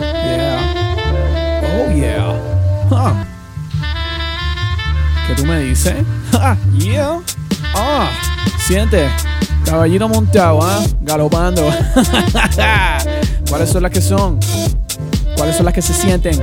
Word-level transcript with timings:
Yeah. 0.00 1.60
Oh, 1.62 1.90
yeah. 1.92 2.34
Huh. 2.90 3.14
¿Qué 5.26 5.34
tú 5.34 5.44
me 5.44 5.60
dices? 5.60 5.94
Ja, 6.32 6.56
yeah. 6.78 7.20
Ah, 7.74 8.10
siente. 8.66 9.08
Caballito 9.64 10.08
montado, 10.08 10.62
¿ah? 10.62 10.80
Galopando. 11.02 11.62
¿Cuáles 13.48 13.68
son 13.68 13.82
las 13.82 13.92
que 13.92 14.00
son? 14.00 14.40
¿Cuáles 15.36 15.56
son 15.56 15.66
las 15.66 15.74
que 15.74 15.82
se 15.82 15.92
sienten? 15.92 16.40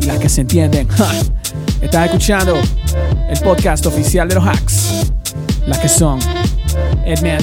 Y 0.00 0.06
las 0.06 0.18
que 0.18 0.28
se 0.28 0.40
entienden. 0.40 0.88
Estás 1.80 2.06
escuchando 2.06 2.56
el 3.28 3.40
podcast 3.40 3.86
oficial 3.86 4.28
de 4.28 4.34
los 4.34 4.46
hacks. 4.46 5.12
Las 5.66 5.78
que 5.78 5.88
son. 5.88 6.18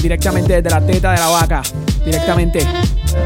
Directamente 0.02 0.60
desde 0.60 0.70
la 0.70 0.80
teta 0.80 1.12
de 1.12 1.18
la 1.18 1.28
vaca. 1.28 1.62
Directamente 2.04 2.66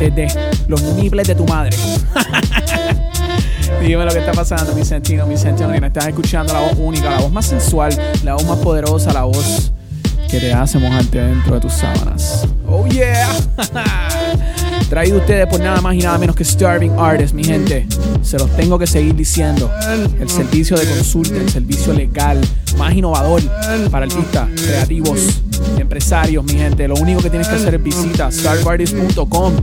desde 0.01 0.29
los 0.69 0.83
nipples 0.83 1.27
de 1.27 1.35
tu 1.35 1.47
madre. 1.47 1.77
Dime 3.81 4.05
lo 4.05 4.13
que 4.13 4.19
está 4.19 4.33
pasando, 4.33 4.75
mi 4.75 4.85
sentino, 4.85 5.27
mi 5.27 5.37
sentino. 5.37 5.73
Estás 5.75 6.07
escuchando 6.07 6.53
la 6.53 6.61
voz 6.61 6.75
única, 6.79 7.11
la 7.11 7.19
voz 7.19 7.31
más 7.31 7.47
sensual, 7.47 7.95
la 8.23 8.35
voz 8.35 8.45
más 8.45 8.59
poderosa, 8.59 9.13
la 9.13 9.25
voz 9.25 9.73
que 10.31 10.41
te 10.41 10.53
hace 10.53 10.79
mojarte 10.79 11.21
dentro 11.21 11.57
de 11.57 11.61
tus 11.61 11.75
sábanas. 11.75 12.47
Oh 12.67 12.87
yeah. 12.87 13.29
Traído 14.89 15.19
ustedes 15.19 15.47
por 15.47 15.61
nada 15.61 15.81
más 15.81 15.95
y 15.95 15.99
nada 15.99 16.19
menos 16.19 16.37
que 16.37 16.45
Starving 16.45 16.93
Artist, 16.99 17.35
mi 17.35 17.45
gente. 17.45 17.87
Se 18.23 18.39
los 18.39 18.51
tengo 18.57 18.79
que 18.79 18.87
seguir 18.87 19.15
diciendo. 19.15 19.71
El 20.21 20.29
servicio 20.29 20.77
de 20.77 20.87
consulta, 20.87 21.37
el 21.37 21.51
servicio 21.51 21.93
legal 21.93 22.41
más 22.79 22.95
innovador 22.95 23.43
para 23.91 24.07
artistas, 24.07 24.49
creativos, 24.57 25.43
empresarios, 25.79 26.45
mi 26.45 26.55
gente. 26.55 26.89
Lo 26.89 26.95
único 26.95 27.23
que 27.23 27.31
tienes 27.31 27.49
que 27.49 27.57
hacer 27.57 27.75
es 27.75 27.83
visita 27.83 28.31
starvartist.com 28.31 29.55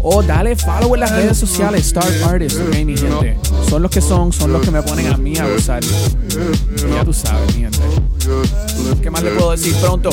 o 0.00 0.22
dale 0.22 0.54
follow 0.56 0.94
en 0.94 1.00
las 1.00 1.10
redes 1.10 1.36
sociales, 1.36 1.86
Starve 1.86 2.22
Artist, 2.24 2.58
ok, 2.60 2.84
mi 2.84 2.96
gente. 2.96 3.36
Son 3.68 3.82
los 3.82 3.90
que 3.90 4.00
son, 4.00 4.32
son 4.32 4.52
los 4.52 4.62
que 4.62 4.70
me 4.70 4.82
ponen 4.82 5.12
a 5.12 5.16
mí 5.16 5.36
a 5.36 5.48
gozar. 5.48 5.82
Ya 6.94 7.04
tú 7.04 7.12
sabes, 7.12 7.56
mi 7.56 7.62
gente. 7.62 7.80
¿Qué 9.02 9.10
más 9.10 9.22
le 9.22 9.30
puedo 9.32 9.52
decir 9.52 9.74
pronto? 9.76 10.10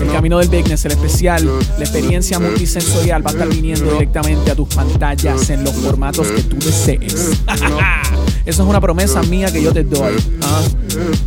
El 0.00 0.12
camino 0.12 0.38
del 0.38 0.48
business, 0.48 0.84
el 0.84 0.92
especial, 0.92 1.44
la 1.78 1.84
experiencia 1.84 2.38
multisensorial 2.38 3.24
va 3.24 3.30
a 3.30 3.32
estar 3.32 3.48
viniendo 3.48 3.92
directamente 3.92 4.50
a 4.50 4.54
tus 4.54 4.68
pantallas 4.68 5.50
en 5.50 5.64
los 5.64 5.74
formatos 5.74 6.28
que 6.28 6.42
tú 6.42 6.56
desees. 6.58 7.40
Eso 8.44 8.62
es 8.64 8.68
una 8.68 8.80
promesa 8.80 9.22
mía 9.22 9.52
que 9.52 9.62
yo 9.62 9.72
te 9.72 9.84
doy. 9.84 10.14
¿ah? 10.42 10.62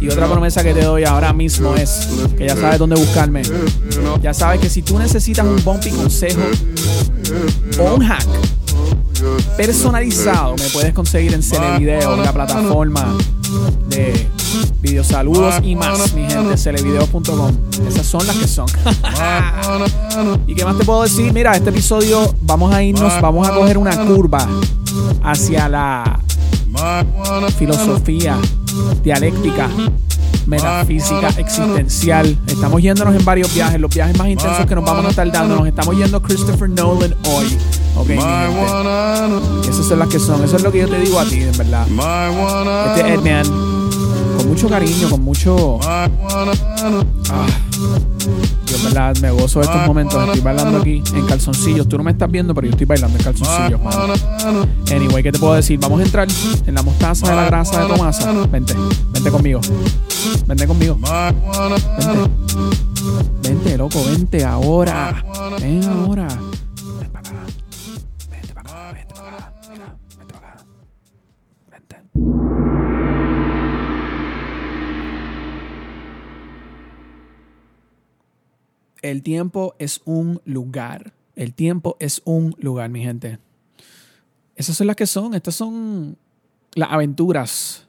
Y 0.01 0.09
otra 0.09 0.27
promesa 0.27 0.63
que 0.63 0.73
te 0.73 0.83
doy 0.83 1.05
ahora 1.05 1.31
mismo 1.31 1.75
es 1.75 2.07
que 2.37 2.47
ya 2.47 2.55
sabes 2.55 2.77
dónde 2.79 2.97
buscarme. 2.97 3.34
Ya 4.21 4.33
sabes 4.33 4.59
que 4.59 4.69
si 4.69 4.81
tú 4.81 4.97
necesitas 4.99 5.45
un 5.45 5.63
bumpy 5.63 5.91
consejo 5.91 6.41
o 7.79 7.95
un 7.95 8.05
hack 8.05 8.25
personalizado, 9.57 10.55
me 10.55 10.69
puedes 10.69 10.93
conseguir 10.93 11.33
en 11.33 11.41
Celevideo, 11.41 12.17
la 12.17 12.33
plataforma 12.33 13.15
de 13.87 14.27
videosaludos 14.81 15.55
y 15.63 15.75
más, 15.75 16.13
mi 16.13 16.25
gente, 16.25 16.57
celevideo.com. 16.57 17.51
Esas 17.87 18.05
son 18.05 18.25
las 18.27 18.35
que 18.35 18.47
son. 18.47 18.67
¿Y 20.47 20.55
qué 20.55 20.65
más 20.65 20.77
te 20.77 20.85
puedo 20.85 21.03
decir? 21.03 21.31
Mira, 21.33 21.55
este 21.55 21.69
episodio 21.69 22.33
vamos 22.41 22.73
a 22.73 22.83
irnos, 22.83 23.13
vamos 23.21 23.47
a 23.47 23.53
coger 23.53 23.77
una 23.77 24.05
curva 24.05 24.47
hacia 25.23 25.69
la 25.69 26.19
filosofía 27.57 28.37
dialéctica 29.03 29.69
metafísica 30.45 31.29
existencial. 31.37 32.37
Estamos 32.47 32.81
yéndonos 32.81 33.15
en 33.15 33.25
varios 33.25 33.53
viajes, 33.53 33.79
los 33.79 33.93
viajes 33.93 34.17
más 34.17 34.27
intensos 34.27 34.65
que 34.65 34.75
nos 34.75 34.85
vamos 34.85 35.05
a 35.05 35.09
estar 35.09 35.31
dando. 35.31 35.55
Nos 35.57 35.67
estamos 35.67 35.95
yendo 35.97 36.21
Christopher 36.21 36.69
Nolan 36.69 37.15
hoy. 37.27 37.57
Ok, 37.95 38.07
gente. 38.07 39.69
Esas 39.69 39.85
son 39.85 39.99
las 39.99 40.07
que 40.09 40.19
son. 40.19 40.43
Eso 40.43 40.57
es 40.57 40.63
lo 40.63 40.71
que 40.71 40.79
yo 40.79 40.87
te 40.87 40.99
digo 40.99 41.19
a 41.19 41.25
ti, 41.25 41.41
en 41.41 41.57
verdad. 41.57 41.87
Este 42.87 43.01
es 43.01 43.19
Edman. 43.19 43.45
Con 44.37 44.47
mucho 44.49 44.67
cariño, 44.69 45.09
con 45.09 45.21
mucho. 45.21 45.79
Ah, 45.83 46.09
yo, 48.75 48.79
en 48.79 48.83
verdad, 48.93 49.15
me 49.21 49.31
gozo 49.31 49.59
de 49.59 49.65
estos 49.65 49.85
momentos. 49.87 50.23
Estoy 50.23 50.41
bailando 50.41 50.79
aquí 50.79 51.03
en 51.13 51.25
calzoncillos. 51.25 51.87
Tú 51.87 51.97
no 51.97 52.03
me 52.03 52.11
estás 52.11 52.29
viendo, 52.29 52.53
pero 52.53 52.67
yo 52.67 52.71
estoy 52.71 52.85
bailando 52.85 53.17
en 53.17 53.23
calzoncillos, 53.23 53.81
mano. 53.81 54.13
Anyway, 54.91 55.23
¿qué 55.23 55.31
te 55.31 55.39
puedo 55.39 55.53
decir? 55.53 55.79
Vamos 55.79 55.99
a 55.99 56.03
entrar 56.03 56.27
en 56.65 56.75
la 56.75 56.81
mostaza 56.81 57.29
de 57.29 57.35
la 57.35 57.45
grasa 57.45 57.81
de 57.81 57.87
Tomasa. 57.87 58.31
Vente, 58.51 58.73
vente 59.11 59.31
conmigo. 59.31 59.61
Vente 60.47 60.67
conmigo. 60.67 60.97
Vente. 60.99 62.29
Vente, 63.41 63.77
loco, 63.77 64.03
vente 64.05 64.43
ahora. 64.43 65.23
Ven 65.59 65.83
ahora. 65.83 66.27
El 79.05 79.21
tiempo 79.21 79.75
es 79.77 80.01
un 80.05 80.41
lugar. 80.45 81.13
El 81.35 81.53
tiempo 81.53 81.95
es 81.99 82.23
un 82.25 82.55
lugar, 82.57 82.89
mi 82.89 83.03
gente. 83.03 83.37
Esas 84.55 84.77
son 84.77 84.87
las 84.87 84.95
que 84.95 85.05
son. 85.05 85.35
Estas 85.35 85.53
son 85.53 86.17
las 86.73 86.91
aventuras 86.91 87.87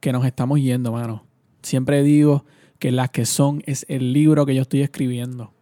que 0.00 0.12
nos 0.12 0.26
estamos 0.26 0.60
yendo, 0.60 0.92
mano. 0.92 1.24
Siempre 1.62 2.02
digo 2.02 2.44
que 2.78 2.92
las 2.92 3.08
que 3.08 3.24
son 3.24 3.62
es 3.64 3.86
el 3.88 4.12
libro 4.12 4.44
que 4.44 4.54
yo 4.54 4.60
estoy 4.60 4.82
escribiendo. 4.82 5.54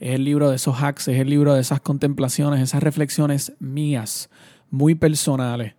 Es 0.00 0.16
el 0.16 0.24
libro 0.24 0.50
de 0.50 0.56
esos 0.56 0.82
hacks, 0.82 1.06
es 1.06 1.20
el 1.20 1.30
libro 1.30 1.54
de 1.54 1.60
esas 1.60 1.80
contemplaciones, 1.80 2.60
esas 2.60 2.82
reflexiones 2.82 3.52
mías, 3.60 4.30
muy 4.68 4.96
personales, 4.96 5.76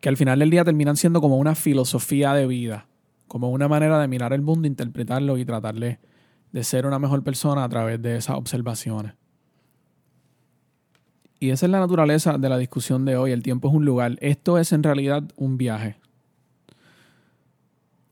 que 0.00 0.08
al 0.08 0.16
final 0.16 0.40
del 0.40 0.50
día 0.50 0.64
terminan 0.64 0.96
siendo 0.96 1.20
como 1.20 1.36
una 1.36 1.54
filosofía 1.54 2.34
de 2.34 2.48
vida, 2.48 2.88
como 3.28 3.50
una 3.50 3.68
manera 3.68 4.00
de 4.00 4.08
mirar 4.08 4.32
el 4.32 4.42
mundo, 4.42 4.66
interpretarlo 4.66 5.38
y 5.38 5.44
tratarle 5.44 6.00
de 6.52 6.64
ser 6.64 6.86
una 6.86 6.98
mejor 6.98 7.22
persona 7.22 7.64
a 7.64 7.68
través 7.68 8.00
de 8.00 8.16
esas 8.16 8.36
observaciones. 8.36 9.14
Y 11.40 11.50
esa 11.50 11.66
es 11.66 11.72
la 11.72 11.80
naturaleza 11.80 12.38
de 12.38 12.48
la 12.48 12.56
discusión 12.56 13.04
de 13.04 13.16
hoy. 13.16 13.32
El 13.32 13.42
tiempo 13.42 13.68
es 13.68 13.74
un 13.74 13.84
lugar. 13.84 14.16
Esto 14.20 14.58
es 14.58 14.72
en 14.72 14.84
realidad 14.84 15.24
un 15.34 15.58
viaje. 15.58 15.96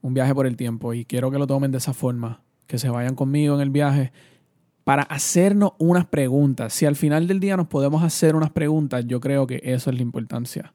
Un 0.03 0.15
viaje 0.15 0.35
por 0.35 0.47
el 0.47 0.57
tiempo. 0.57 0.95
Y 0.95 1.05
quiero 1.05 1.31
que 1.31 1.39
lo 1.39 1.47
tomen 1.47 1.71
de 1.71 1.79
esa 1.79 1.93
forma. 1.93 2.41
Que 2.67 2.79
se 2.79 2.89
vayan 2.89 3.15
conmigo 3.15 3.55
en 3.55 3.61
el 3.61 3.71
viaje 3.71 4.11
para 4.83 5.05
hacernos 5.05 5.75
unas 5.79 6.07
preguntas. 6.07 6.73
Si 6.73 6.87
al 6.87 6.97
final 6.97 7.29
del 7.29 7.39
día 7.39 7.57
nos 7.57 7.69
podemos 7.69 8.03
hacer 8.03 8.35
unas 8.35 8.51
preguntas, 8.51 9.05
yo 9.07 9.21
creo 9.21 9.47
que 9.47 9.61
eso 9.63 9.91
es 9.91 9.97
la 9.97 10.03
importancia 10.03 10.75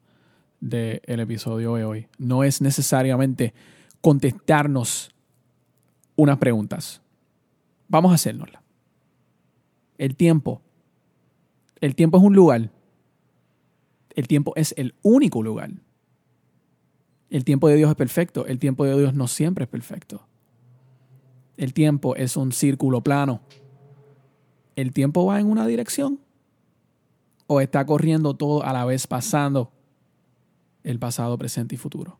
del 0.62 1.20
episodio 1.20 1.76
de 1.76 1.84
hoy. 1.84 2.08
No 2.18 2.46
es 2.46 2.62
necesariamente 2.62 3.53
contestarnos 4.00 5.12
unas 6.16 6.38
preguntas. 6.38 7.02
Vamos 7.88 8.12
a 8.12 8.16
hacérnosla. 8.16 8.62
El 9.97 10.16
tiempo. 10.16 10.62
El 11.81 11.96
tiempo 11.96 12.18
es 12.18 12.23
un 12.23 12.35
lugar. 12.35 12.72
El 14.16 14.28
tiempo 14.28 14.53
es 14.56 14.73
el 14.78 14.96
único 15.01 15.44
lugar. 15.44 15.72
El 17.29 17.44
tiempo 17.44 17.68
de 17.68 17.75
Dios 17.75 17.90
es 17.90 17.96
perfecto. 17.96 18.46
El 18.46 18.59
tiempo 18.59 18.85
de 18.85 18.97
Dios 18.97 19.13
no 19.13 19.28
siempre 19.28 19.66
es 19.66 19.69
perfecto. 19.69 20.25
El 21.57 21.73
tiempo 21.73 22.16
es 22.16 22.38
un 22.38 22.51
círculo 22.51 23.01
plano. 23.01 23.41
¿El 24.75 24.91
tiempo 24.91 25.25
va 25.25 25.40
en 25.40 25.47
una 25.47 25.66
dirección? 25.67 26.19
¿O 27.47 27.62
está 27.62 27.85
corriendo 27.85 28.35
todo 28.35 28.63
a 28.63 28.73
la 28.73 28.85
vez 28.85 29.07
pasando 29.07 29.72
el 30.84 31.00
pasado, 31.00 31.38
presente 31.38 31.75
y 31.75 31.78
futuro? 31.78 32.19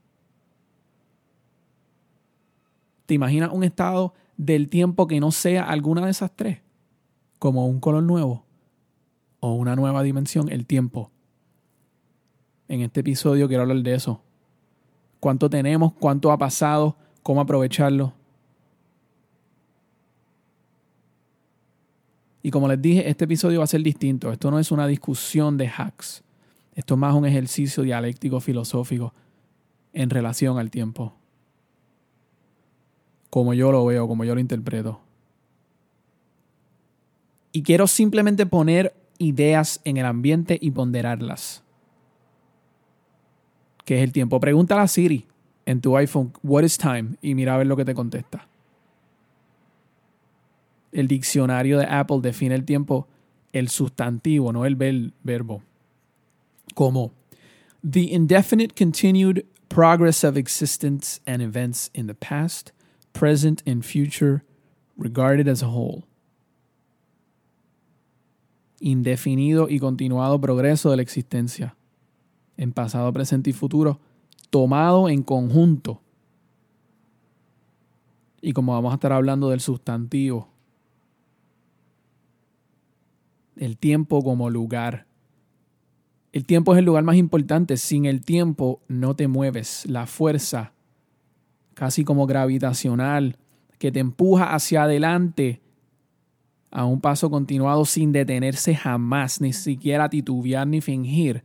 ¿Te 3.05 3.13
imaginas 3.13 3.51
un 3.51 3.63
estado 3.63 4.13
del 4.38 4.69
tiempo 4.69 5.07
que 5.07 5.19
no 5.19 5.31
sea 5.31 5.63
alguna 5.63 6.06
de 6.06 6.12
esas 6.12 6.35
tres? 6.35 6.59
Como 7.40 7.68
un 7.68 7.79
color 7.79 8.03
nuevo 8.03 8.46
o 9.40 9.53
una 9.53 9.75
nueva 9.75 10.03
dimensión, 10.03 10.50
el 10.50 10.66
tiempo. 10.66 11.12
En 12.68 12.81
este 12.81 13.01
episodio 13.01 13.48
quiero 13.48 13.63
hablar 13.63 13.77
de 13.77 13.94
eso. 13.94 14.21
¿Cuánto 15.19 15.50
tenemos? 15.50 15.94
¿Cuánto 15.94 16.31
ha 16.31 16.38
pasado? 16.38 16.98
¿Cómo 17.21 17.42
aprovecharlo? 17.42 18.13
Y 22.42 22.51
como 22.51 22.68
les 22.68 22.81
dije, 22.81 23.09
este 23.09 23.25
episodio 23.25 23.59
va 23.59 23.63
a 23.63 23.68
ser 23.68 23.81
distinto. 23.81 24.31
Esto 24.31 24.51
no 24.51 24.59
es 24.59 24.71
una 24.71 24.86
discusión 24.88 25.57
de 25.57 25.68
hacks. 25.68 26.24
Esto 26.75 26.94
es 26.94 27.00
más 27.00 27.15
un 27.15 27.25
ejercicio 27.25 27.83
dialéctico 27.83 28.39
filosófico 28.39 29.13
en 29.94 30.09
relación 30.09 30.59
al 30.59 30.69
tiempo 30.69 31.15
como 33.35 33.53
yo 33.53 33.69
lo 33.69 33.83
veo, 33.83 34.07
como 34.07 34.23
yo 34.23 34.33
lo 34.33 34.39
interpreto. 34.39 35.01
Y 37.51 37.63
quiero 37.63 37.85
simplemente 37.85 38.45
poner 38.45 38.95
ideas 39.17 39.81
en 39.83 39.97
el 39.97 40.05
ambiente 40.05 40.57
y 40.61 40.71
ponderarlas. 40.71 41.61
¿Qué 43.83 43.97
es 43.97 44.03
el 44.05 44.13
tiempo? 44.13 44.39
Pregúntale 44.39 44.79
a 44.79 44.87
Siri 44.87 45.25
en 45.65 45.81
tu 45.81 45.97
iPhone, 45.97 46.31
what 46.43 46.63
is 46.63 46.77
time? 46.77 47.17
Y 47.21 47.35
mira 47.35 47.55
a 47.55 47.57
ver 47.57 47.67
lo 47.67 47.75
que 47.75 47.83
te 47.83 47.93
contesta. 47.93 48.47
El 50.93 51.09
diccionario 51.09 51.77
de 51.77 51.87
Apple 51.87 52.19
define 52.21 52.55
el 52.55 52.63
tiempo, 52.63 53.05
el 53.51 53.67
sustantivo, 53.67 54.53
no 54.53 54.65
el 54.65 54.77
verbo, 55.23 55.61
como 56.73 57.11
the 57.83 58.13
indefinite 58.13 58.81
continued 58.81 59.43
progress 59.67 60.23
of 60.23 60.37
existence 60.37 61.19
and 61.27 61.41
events 61.41 61.91
in 61.93 62.07
the 62.07 62.15
past, 62.15 62.71
present, 63.17 63.63
and 63.65 63.83
future 63.83 64.44
regarded 64.97 65.47
as 65.47 65.63
a 65.63 65.67
whole. 65.67 66.03
Indefinido 68.79 69.67
y 69.69 69.79
continuado 69.79 70.39
progreso 70.39 70.91
de 70.91 70.97
la 70.97 71.01
existencia 71.01 71.75
en 72.57 72.71
pasado, 72.71 73.12
presente 73.12 73.50
y 73.50 73.53
futuro, 73.53 74.00
tomado 74.50 75.09
en 75.09 75.23
conjunto. 75.23 76.01
Y 78.41 78.53
como 78.53 78.73
vamos 78.73 78.91
a 78.91 78.95
estar 78.95 79.12
hablando 79.12 79.50
del 79.50 79.59
sustantivo, 79.59 80.50
el 83.56 83.77
tiempo 83.77 84.21
como 84.23 84.50
lugar. 84.50 85.07
El 86.31 86.45
tiempo 86.45 86.73
es 86.73 86.79
el 86.79 86.85
lugar 86.85 87.03
más 87.03 87.15
importante. 87.15 87.77
Sin 87.77 88.06
el 88.06 88.23
tiempo 88.23 88.81
no 88.88 89.15
te 89.15 89.27
mueves. 89.27 89.85
La 89.85 90.06
fuerza, 90.06 90.73
casi 91.75 92.04
como 92.04 92.25
gravitacional, 92.25 93.38
que 93.77 93.92
te 93.92 94.00
empuja 94.00 94.56
hacia 94.56 94.83
adelante 94.83 95.62
a 96.72 96.86
un 96.86 97.00
paso 97.00 97.30
continuado 97.30 97.86
sin 97.86 98.12
detenerse 98.12 98.75
jamás, 98.75 99.39
ni 99.39 99.54
siquiera 99.54 100.10
titubear 100.10 100.66
ni 100.68 100.81
fingir, 100.81 101.44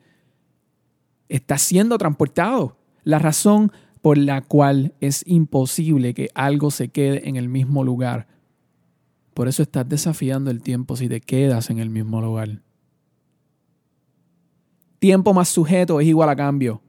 está 1.28 1.58
siendo 1.58 1.98
transportado. 1.98 2.78
La 3.04 3.18
razón 3.18 3.70
por 4.02 4.18
la 4.18 4.40
cual 4.40 4.94
es 5.00 5.22
imposible 5.26 6.14
que 6.14 6.30
algo 6.34 6.70
se 6.70 6.88
quede 6.88 7.28
en 7.28 7.36
el 7.36 7.48
mismo 7.48 7.84
lugar. 7.84 8.26
Por 9.34 9.46
eso 9.46 9.62
estás 9.62 9.88
desafiando 9.88 10.50
el 10.50 10.62
tiempo 10.62 10.96
si 10.96 11.08
te 11.08 11.20
quedas 11.20 11.70
en 11.70 11.78
el 11.78 11.90
mismo 11.90 12.20
lugar. 12.20 12.62
Tiempo 14.98 15.32
más 15.32 15.48
sujeto 15.48 16.00
es 16.00 16.06
igual 16.06 16.28
a 16.28 16.36
cambio. 16.36 16.82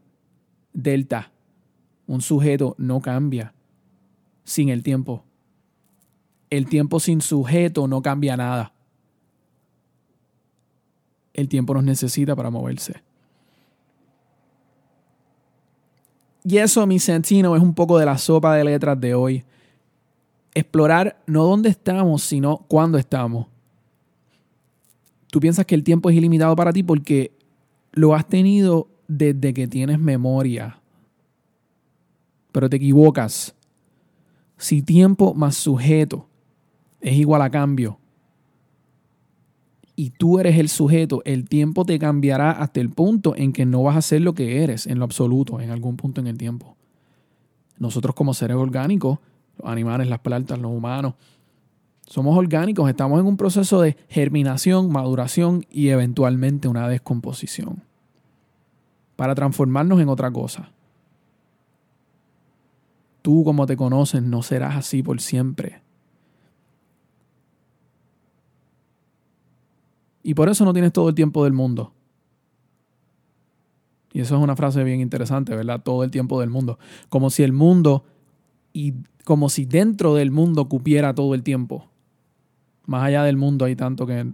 Delta. 0.73 1.31
Un 2.11 2.19
sujeto 2.19 2.75
no 2.77 2.99
cambia 2.99 3.53
sin 4.43 4.67
el 4.67 4.83
tiempo. 4.83 5.23
El 6.49 6.67
tiempo 6.67 6.99
sin 6.99 7.21
sujeto 7.21 7.87
no 7.87 8.01
cambia 8.01 8.35
nada. 8.35 8.73
El 11.33 11.47
tiempo 11.47 11.73
nos 11.73 11.85
necesita 11.85 12.35
para 12.35 12.49
moverse. 12.49 13.01
Y 16.43 16.57
eso, 16.57 16.85
mi 16.85 16.99
sentino, 16.99 17.55
es 17.55 17.61
un 17.61 17.73
poco 17.73 17.97
de 17.97 18.05
la 18.05 18.17
sopa 18.17 18.57
de 18.57 18.65
letras 18.65 18.99
de 18.99 19.13
hoy. 19.13 19.45
Explorar 20.53 21.23
no 21.27 21.45
dónde 21.45 21.69
estamos, 21.69 22.23
sino 22.23 22.57
cuándo 22.67 22.97
estamos. 22.97 23.47
Tú 25.27 25.39
piensas 25.39 25.65
que 25.65 25.75
el 25.75 25.85
tiempo 25.85 26.09
es 26.09 26.17
ilimitado 26.17 26.57
para 26.57 26.73
ti 26.73 26.83
porque 26.83 27.31
lo 27.93 28.13
has 28.13 28.27
tenido 28.27 28.89
desde 29.07 29.53
que 29.53 29.65
tienes 29.69 29.97
memoria. 29.97 30.80
Pero 32.51 32.69
te 32.69 32.77
equivocas. 32.77 33.55
Si 34.57 34.81
tiempo 34.81 35.33
más 35.33 35.55
sujeto 35.55 36.27
es 36.99 37.15
igual 37.15 37.41
a 37.41 37.49
cambio, 37.49 37.97
y 39.95 40.09
tú 40.09 40.39
eres 40.39 40.57
el 40.57 40.69
sujeto, 40.69 41.21
el 41.25 41.47
tiempo 41.47 41.85
te 41.85 41.99
cambiará 41.99 42.51
hasta 42.51 42.79
el 42.79 42.89
punto 42.89 43.35
en 43.35 43.53
que 43.53 43.65
no 43.65 43.83
vas 43.83 43.97
a 43.97 44.01
ser 44.01 44.21
lo 44.21 44.33
que 44.33 44.63
eres 44.63 44.87
en 44.87 44.97
lo 44.97 45.05
absoluto, 45.05 45.59
en 45.59 45.69
algún 45.69 45.95
punto 45.95 46.21
en 46.21 46.27
el 46.27 46.37
tiempo. 46.37 46.75
Nosotros 47.77 48.15
como 48.15 48.33
seres 48.33 48.57
orgánicos, 48.57 49.19
los 49.59 49.71
animales, 49.71 50.07
las 50.07 50.19
plantas, 50.19 50.57
los 50.59 50.71
humanos, 50.71 51.15
somos 52.07 52.37
orgánicos, 52.37 52.89
estamos 52.89 53.19
en 53.19 53.25
un 53.25 53.37
proceso 53.37 53.79
de 53.81 53.95
germinación, 54.09 54.91
maduración 54.91 55.65
y 55.69 55.89
eventualmente 55.89 56.67
una 56.67 56.89
descomposición 56.89 57.83
para 59.15 59.35
transformarnos 59.35 60.01
en 60.01 60.09
otra 60.09 60.31
cosa. 60.31 60.71
Tú 63.21 63.43
como 63.43 63.65
te 63.65 63.77
conoces 63.77 64.23
no 64.23 64.41
serás 64.41 64.75
así 64.75 65.03
por 65.03 65.21
siempre. 65.21 65.81
Y 70.23 70.33
por 70.33 70.49
eso 70.49 70.65
no 70.65 70.73
tienes 70.73 70.93
todo 70.93 71.09
el 71.09 71.15
tiempo 71.15 71.43
del 71.43 71.53
mundo. 71.53 71.93
Y 74.13 74.19
eso 74.19 74.35
es 74.35 74.41
una 74.41 74.55
frase 74.55 74.83
bien 74.83 74.99
interesante, 74.99 75.55
¿verdad? 75.55 75.81
Todo 75.81 76.03
el 76.03 76.11
tiempo 76.11 76.39
del 76.39 76.49
mundo. 76.49 76.77
Como 77.09 77.29
si 77.29 77.43
el 77.43 77.53
mundo 77.53 78.03
y 78.73 78.93
como 79.23 79.49
si 79.49 79.65
dentro 79.65 80.15
del 80.15 80.31
mundo 80.31 80.67
cupiera 80.67 81.15
todo 81.15 81.33
el 81.33 81.43
tiempo. 81.43 81.89
Más 82.85 83.03
allá 83.03 83.23
del 83.23 83.37
mundo 83.37 83.65
hay 83.65 83.75
tanto 83.75 84.05
que, 84.05 84.25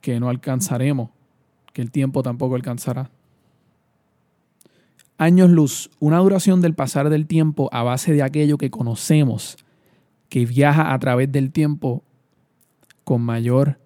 que 0.00 0.20
no 0.20 0.28
alcanzaremos, 0.28 1.10
que 1.72 1.82
el 1.82 1.90
tiempo 1.90 2.22
tampoco 2.22 2.54
alcanzará. 2.54 3.10
Años 5.16 5.50
luz, 5.50 5.90
una 6.00 6.18
duración 6.18 6.60
del 6.60 6.74
pasar 6.74 7.08
del 7.08 7.26
tiempo 7.26 7.68
a 7.72 7.82
base 7.82 8.12
de 8.12 8.22
aquello 8.22 8.58
que 8.58 8.70
conocemos, 8.70 9.56
que 10.28 10.44
viaja 10.44 10.92
a 10.92 10.98
través 10.98 11.30
del 11.30 11.52
tiempo 11.52 12.02
con 13.04 13.22
mayor 13.22 13.78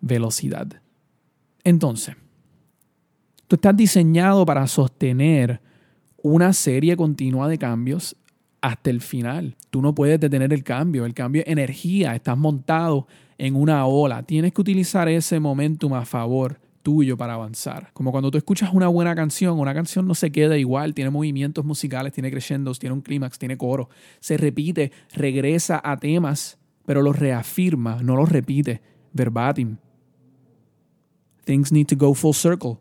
velocidad. 0.00 0.68
Entonces, 1.62 2.16
tú 3.48 3.56
estás 3.56 3.76
diseñado 3.76 4.44
para 4.44 4.66
sostener 4.66 5.62
una 6.22 6.52
serie 6.52 6.96
continua 6.96 7.48
de 7.48 7.58
cambios 7.58 8.16
hasta 8.60 8.90
el 8.90 9.00
final. 9.00 9.56
Tú 9.70 9.80
no 9.80 9.94
puedes 9.94 10.20
detener 10.20 10.52
el 10.52 10.64
cambio. 10.64 11.04
El 11.04 11.14
cambio 11.14 11.42
es 11.42 11.48
energía. 11.48 12.14
Estás 12.14 12.36
montado 12.36 13.06
en 13.36 13.56
una 13.56 13.86
ola. 13.86 14.22
Tienes 14.22 14.52
que 14.52 14.60
utilizar 14.60 15.08
ese 15.08 15.40
momentum 15.40 15.94
a 15.94 16.04
favor 16.04 16.60
tuyo 16.84 17.16
para 17.16 17.34
avanzar. 17.34 17.90
Como 17.94 18.12
cuando 18.12 18.30
tú 18.30 18.38
escuchas 18.38 18.70
una 18.72 18.86
buena 18.86 19.16
canción, 19.16 19.58
una 19.58 19.74
canción 19.74 20.06
no 20.06 20.14
se 20.14 20.30
queda 20.30 20.56
igual, 20.56 20.94
tiene 20.94 21.10
movimientos 21.10 21.64
musicales, 21.64 22.12
tiene 22.12 22.30
crescendos, 22.30 22.78
tiene 22.78 22.92
un 22.92 23.00
clímax, 23.00 23.38
tiene 23.38 23.56
coro, 23.56 23.88
se 24.20 24.36
repite, 24.36 24.92
regresa 25.14 25.80
a 25.82 25.96
temas, 25.96 26.58
pero 26.86 27.02
los 27.02 27.18
reafirma, 27.18 28.02
no 28.02 28.14
los 28.14 28.28
repite 28.28 28.82
verbatim. 29.12 29.78
Things 31.44 31.72
need 31.72 31.86
to 31.86 31.96
go 31.96 32.14
full 32.14 32.34
circle. 32.34 32.78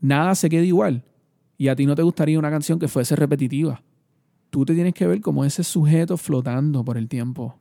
Nada 0.00 0.34
se 0.34 0.48
queda 0.48 0.64
igual. 0.64 1.02
Y 1.56 1.68
a 1.68 1.76
ti 1.76 1.86
no 1.86 1.94
te 1.94 2.02
gustaría 2.02 2.38
una 2.38 2.50
canción 2.50 2.78
que 2.78 2.88
fuese 2.88 3.16
repetitiva. 3.16 3.82
Tú 4.50 4.66
te 4.66 4.74
tienes 4.74 4.92
que 4.92 5.06
ver 5.06 5.20
como 5.20 5.44
ese 5.44 5.64
sujeto 5.64 6.18
flotando 6.18 6.84
por 6.84 6.98
el 6.98 7.08
tiempo. 7.08 7.58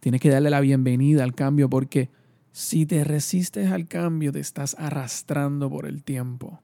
Tienes 0.00 0.20
que 0.20 0.30
darle 0.30 0.50
la 0.50 0.60
bienvenida 0.60 1.22
al 1.22 1.34
cambio 1.34 1.68
porque 1.68 2.10
si 2.58 2.86
te 2.86 3.04
resistes 3.04 3.70
al 3.70 3.86
cambio 3.86 4.32
te 4.32 4.40
estás 4.40 4.74
arrastrando 4.80 5.70
por 5.70 5.86
el 5.86 6.02
tiempo. 6.02 6.60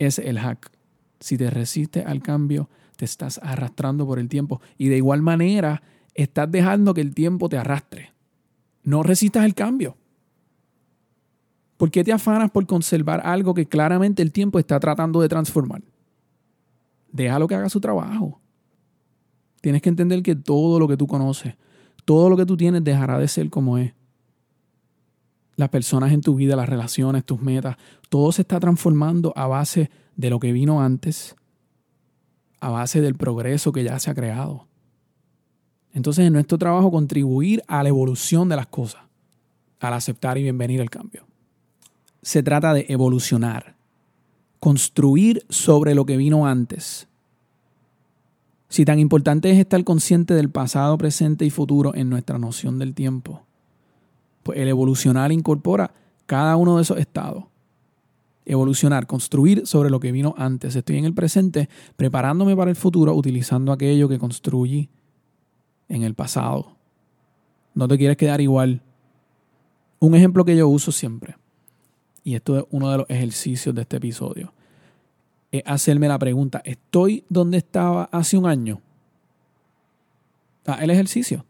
Es 0.00 0.18
el 0.18 0.40
hack. 0.40 0.72
Si 1.20 1.38
te 1.38 1.50
resistes 1.50 2.04
al 2.04 2.20
cambio 2.20 2.68
te 2.96 3.04
estás 3.04 3.38
arrastrando 3.44 4.04
por 4.06 4.18
el 4.18 4.28
tiempo. 4.28 4.60
Y 4.76 4.88
de 4.88 4.96
igual 4.96 5.22
manera 5.22 5.82
estás 6.14 6.50
dejando 6.50 6.94
que 6.94 7.00
el 7.00 7.14
tiempo 7.14 7.48
te 7.48 7.58
arrastre. 7.58 8.12
No 8.82 9.04
resistas 9.04 9.44
el 9.44 9.54
cambio. 9.54 9.96
¿Por 11.76 11.92
qué 11.92 12.02
te 12.02 12.12
afanas 12.12 12.50
por 12.50 12.66
conservar 12.66 13.24
algo 13.24 13.54
que 13.54 13.66
claramente 13.66 14.20
el 14.20 14.32
tiempo 14.32 14.58
está 14.58 14.80
tratando 14.80 15.20
de 15.20 15.28
transformar? 15.28 15.82
Déjalo 17.12 17.46
que 17.46 17.54
haga 17.54 17.68
su 17.68 17.80
trabajo. 17.80 18.40
Tienes 19.60 19.80
que 19.80 19.90
entender 19.90 20.24
que 20.24 20.34
todo 20.34 20.80
lo 20.80 20.88
que 20.88 20.96
tú 20.96 21.06
conoces, 21.06 21.54
todo 22.04 22.28
lo 22.28 22.36
que 22.36 22.46
tú 22.46 22.56
tienes 22.56 22.82
dejará 22.82 23.16
de 23.20 23.28
ser 23.28 23.48
como 23.48 23.78
es. 23.78 23.94
Las 25.56 25.70
personas 25.70 26.12
en 26.12 26.20
tu 26.20 26.34
vida, 26.34 26.54
las 26.56 26.68
relaciones, 26.68 27.24
tus 27.24 27.40
metas, 27.40 27.76
todo 28.08 28.30
se 28.32 28.42
está 28.42 28.60
transformando 28.60 29.32
a 29.36 29.46
base 29.46 29.90
de 30.16 30.30
lo 30.30 30.38
que 30.38 30.52
vino 30.52 30.82
antes, 30.82 31.34
a 32.60 32.70
base 32.70 33.00
del 33.00 33.14
progreso 33.14 33.72
que 33.72 33.84
ya 33.84 33.98
se 33.98 34.10
ha 34.10 34.14
creado. 34.14 34.66
Entonces, 35.92 36.26
en 36.26 36.32
nuestro 36.34 36.58
trabajo, 36.58 36.90
contribuir 36.90 37.62
a 37.68 37.82
la 37.82 37.88
evolución 37.88 38.48
de 38.48 38.56
las 38.56 38.66
cosas, 38.66 39.02
al 39.80 39.94
aceptar 39.94 40.36
y 40.36 40.42
bienvenir 40.42 40.80
el 40.80 40.90
cambio 40.90 41.26
se 42.26 42.42
trata 42.42 42.74
de 42.74 42.86
evolucionar, 42.88 43.76
construir 44.58 45.46
sobre 45.48 45.94
lo 45.94 46.06
que 46.06 46.16
vino 46.16 46.48
antes. 46.48 47.06
Si 48.68 48.84
tan 48.84 48.98
importante 48.98 49.48
es 49.52 49.58
estar 49.58 49.84
consciente 49.84 50.34
del 50.34 50.50
pasado, 50.50 50.98
presente 50.98 51.44
y 51.44 51.50
futuro 51.50 51.94
en 51.94 52.10
nuestra 52.10 52.40
noción 52.40 52.80
del 52.80 52.94
tiempo, 52.94 53.45
pues 54.46 54.60
el 54.60 54.68
evolucionar 54.68 55.32
incorpora 55.32 55.92
cada 56.24 56.54
uno 56.54 56.76
de 56.76 56.82
esos 56.82 56.98
estados. 56.98 57.44
Evolucionar, 58.44 59.08
construir 59.08 59.66
sobre 59.66 59.90
lo 59.90 59.98
que 59.98 60.12
vino 60.12 60.36
antes. 60.38 60.76
Estoy 60.76 60.98
en 60.98 61.04
el 61.04 61.14
presente 61.14 61.68
preparándome 61.96 62.54
para 62.54 62.70
el 62.70 62.76
futuro 62.76 63.12
utilizando 63.12 63.72
aquello 63.72 64.08
que 64.08 64.20
construí 64.20 64.88
en 65.88 66.04
el 66.04 66.14
pasado. 66.14 66.76
No 67.74 67.88
te 67.88 67.98
quieres 67.98 68.16
quedar 68.16 68.40
igual. 68.40 68.82
Un 69.98 70.14
ejemplo 70.14 70.44
que 70.44 70.56
yo 70.56 70.68
uso 70.68 70.92
siempre 70.92 71.34
y 72.22 72.34
esto 72.34 72.58
es 72.58 72.64
uno 72.70 72.90
de 72.90 72.98
los 72.98 73.06
ejercicios 73.08 73.72
de 73.72 73.82
este 73.82 73.98
episodio, 73.98 74.52
es 75.52 75.62
hacerme 75.64 76.08
la 76.08 76.18
pregunta, 76.18 76.60
¿estoy 76.64 77.24
donde 77.28 77.58
estaba 77.58 78.08
hace 78.12 78.36
un 78.36 78.46
año? 78.46 78.80
el 80.80 80.90
ejercicio. 80.90 81.44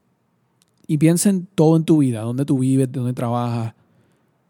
Y 0.87 0.99
piensa 0.99 1.31
en 1.31 1.47
todo 1.47 1.77
en 1.77 1.85
tu 1.85 1.99
vida, 1.99 2.21
dónde 2.21 2.45
tú 2.45 2.59
vives, 2.59 2.91
dónde 2.91 3.13
trabajas, 3.13 3.75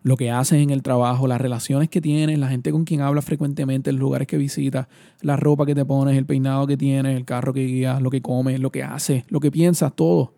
lo 0.06 0.16
que 0.16 0.30
haces 0.30 0.62
en 0.62 0.70
el 0.70 0.82
trabajo, 0.82 1.26
las 1.26 1.40
relaciones 1.40 1.88
que 1.88 2.00
tienes, 2.00 2.38
la 2.38 2.48
gente 2.48 2.70
con 2.70 2.84
quien 2.84 3.00
hablas 3.00 3.24
frecuentemente, 3.24 3.90
los 3.90 4.00
lugares 4.00 4.28
que 4.28 4.38
visitas, 4.38 4.86
la 5.20 5.36
ropa 5.36 5.66
que 5.66 5.74
te 5.74 5.84
pones, 5.84 6.16
el 6.16 6.26
peinado 6.26 6.66
que 6.68 6.76
tienes, 6.76 7.16
el 7.16 7.24
carro 7.24 7.52
que 7.52 7.64
guías, 7.66 8.00
lo 8.00 8.10
que 8.10 8.22
comes, 8.22 8.60
lo 8.60 8.70
que 8.70 8.84
haces, 8.84 9.24
lo 9.30 9.40
que 9.40 9.50
piensas, 9.50 9.96
todo. 9.96 10.34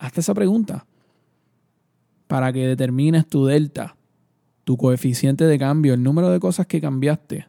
Hazte 0.00 0.18
esa 0.18 0.34
pregunta 0.34 0.86
para 2.26 2.52
que 2.52 2.66
determines 2.66 3.28
tu 3.28 3.46
delta, 3.46 3.96
tu 4.64 4.76
coeficiente 4.76 5.44
de 5.44 5.60
cambio, 5.60 5.94
el 5.94 6.02
número 6.02 6.30
de 6.30 6.40
cosas 6.40 6.66
que 6.66 6.80
cambiaste, 6.80 7.46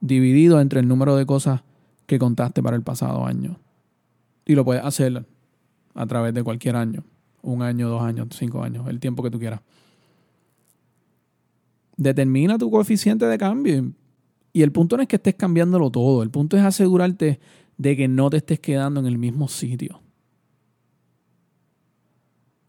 dividido 0.00 0.62
entre 0.62 0.80
el 0.80 0.88
número 0.88 1.14
de 1.14 1.26
cosas 1.26 1.62
que 2.06 2.18
contaste 2.18 2.62
para 2.62 2.76
el 2.76 2.82
pasado 2.82 3.26
año. 3.26 3.58
Y 4.46 4.54
lo 4.54 4.64
puedes 4.64 4.82
hacer 4.82 5.26
a 5.94 6.06
través 6.06 6.34
de 6.34 6.42
cualquier 6.42 6.76
año 6.76 7.04
un 7.44 7.62
año, 7.62 7.88
dos 7.88 8.02
años, 8.02 8.28
cinco 8.32 8.62
años, 8.62 8.88
el 8.88 8.98
tiempo 8.98 9.22
que 9.22 9.30
tú 9.30 9.38
quieras. 9.38 9.60
Determina 11.96 12.58
tu 12.58 12.70
coeficiente 12.70 13.26
de 13.26 13.38
cambio. 13.38 13.92
Y 14.52 14.62
el 14.62 14.72
punto 14.72 14.96
no 14.96 15.02
es 15.02 15.08
que 15.08 15.16
estés 15.16 15.34
cambiándolo 15.34 15.90
todo, 15.90 16.22
el 16.22 16.30
punto 16.30 16.56
es 16.56 16.62
asegurarte 16.62 17.40
de 17.76 17.96
que 17.96 18.08
no 18.08 18.30
te 18.30 18.38
estés 18.38 18.60
quedando 18.60 19.00
en 19.00 19.06
el 19.06 19.18
mismo 19.18 19.48
sitio. 19.48 20.00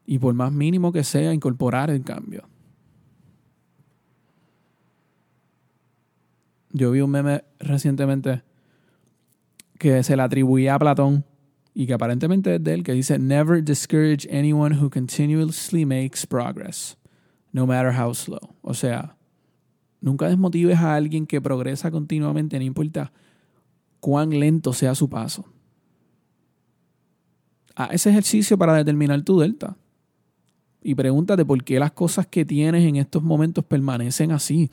Y 0.05 0.19
por 0.19 0.33
más 0.33 0.51
mínimo 0.51 0.91
que 0.91 1.03
sea, 1.03 1.33
incorporar 1.33 1.89
el 1.89 2.03
cambio. 2.03 2.47
Yo 6.71 6.91
vi 6.91 7.01
un 7.01 7.11
meme 7.11 7.43
recientemente 7.59 8.43
que 9.79 10.03
se 10.03 10.15
le 10.15 10.23
atribuía 10.23 10.75
a 10.75 10.79
Platón 10.79 11.23
y 11.77 11.85
que 11.85 11.93
aparentemente 11.93 12.55
es 12.55 12.63
de 12.63 12.73
él, 12.73 12.83
que 12.83 12.93
dice, 12.93 13.19
Never 13.19 13.61
discourage 13.61 14.25
anyone 14.31 14.77
who 14.81 14.89
continuously 14.89 15.85
makes 15.85 16.25
progress, 16.25 16.97
no 17.51 17.67
matter 17.67 17.91
how 17.99 18.13
slow. 18.13 18.55
O 18.61 18.73
sea, 18.73 19.17
nunca 19.99 20.29
desmotives 20.29 20.79
a 20.79 20.95
alguien 20.95 21.27
que 21.27 21.41
progresa 21.41 21.91
continuamente, 21.91 22.57
no 22.57 22.63
importa 22.63 23.11
cuán 23.99 24.29
lento 24.39 24.71
sea 24.71 24.95
su 24.95 25.09
paso. 25.09 25.45
Haz 27.75 27.89
ese 27.91 28.09
ejercicio 28.09 28.57
para 28.57 28.73
determinar 28.73 29.21
tu 29.23 29.37
delta. 29.37 29.75
Y 30.81 30.95
pregúntate 30.95 31.43
por 31.43 31.61
qué 31.61 31.77
las 31.77 31.91
cosas 31.91 32.25
que 32.25 32.45
tienes 32.45 32.85
en 32.85 32.95
estos 32.95 33.21
momentos 33.21 33.65
permanecen 33.65 34.31
así. 34.31 34.71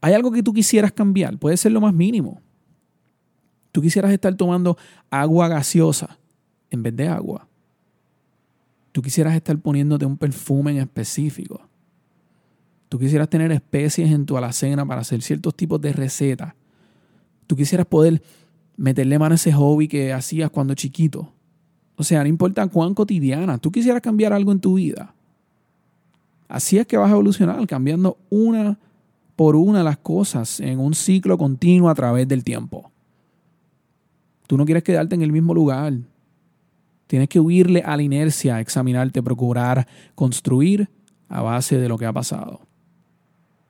¿Hay 0.00 0.14
algo 0.14 0.32
que 0.32 0.42
tú 0.42 0.54
quisieras 0.54 0.92
cambiar? 0.92 1.36
Puede 1.36 1.58
ser 1.58 1.72
lo 1.72 1.80
más 1.82 1.92
mínimo. 1.92 2.40
Tú 3.72 3.80
quisieras 3.80 4.12
estar 4.12 4.34
tomando 4.34 4.76
agua 5.10 5.48
gaseosa 5.48 6.18
en 6.70 6.82
vez 6.82 6.96
de 6.96 7.08
agua. 7.08 7.46
Tú 8.92 9.02
quisieras 9.02 9.34
estar 9.34 9.56
poniéndote 9.58 10.04
un 10.04 10.16
perfume 10.16 10.72
en 10.72 10.78
específico. 10.78 11.60
Tú 12.88 12.98
quisieras 12.98 13.28
tener 13.28 13.52
especies 13.52 14.10
en 14.10 14.26
tu 14.26 14.36
alacena 14.36 14.84
para 14.84 15.02
hacer 15.02 15.22
ciertos 15.22 15.54
tipos 15.54 15.80
de 15.80 15.92
recetas. 15.92 16.54
Tú 17.46 17.54
quisieras 17.54 17.86
poder 17.86 18.20
meterle 18.76 19.18
mano 19.18 19.34
a 19.34 19.36
ese 19.36 19.52
hobby 19.52 19.86
que 19.86 20.12
hacías 20.12 20.50
cuando 20.50 20.74
chiquito. 20.74 21.32
O 21.94 22.02
sea, 22.02 22.22
no 22.22 22.28
importa 22.28 22.66
cuán 22.66 22.94
cotidiana. 22.94 23.58
Tú 23.58 23.70
quisieras 23.70 24.02
cambiar 24.02 24.32
algo 24.32 24.50
en 24.50 24.60
tu 24.60 24.74
vida. 24.74 25.14
Así 26.48 26.78
es 26.78 26.86
que 26.86 26.96
vas 26.96 27.08
a 27.08 27.12
evolucionar, 27.12 27.64
cambiando 27.68 28.18
una 28.28 28.78
por 29.36 29.54
una 29.54 29.84
las 29.84 29.98
cosas 29.98 30.58
en 30.60 30.80
un 30.80 30.94
ciclo 30.94 31.38
continuo 31.38 31.88
a 31.88 31.94
través 31.94 32.26
del 32.26 32.42
tiempo. 32.42 32.89
Tú 34.50 34.58
no 34.58 34.64
quieres 34.64 34.82
quedarte 34.82 35.14
en 35.14 35.22
el 35.22 35.30
mismo 35.30 35.54
lugar. 35.54 35.92
Tienes 37.06 37.28
que 37.28 37.38
huirle 37.38 37.84
a 37.86 37.96
la 37.96 38.02
inercia, 38.02 38.58
examinarte, 38.58 39.22
procurar 39.22 39.86
construir 40.16 40.90
a 41.28 41.40
base 41.40 41.78
de 41.78 41.88
lo 41.88 41.96
que 41.96 42.04
ha 42.04 42.12
pasado. 42.12 42.60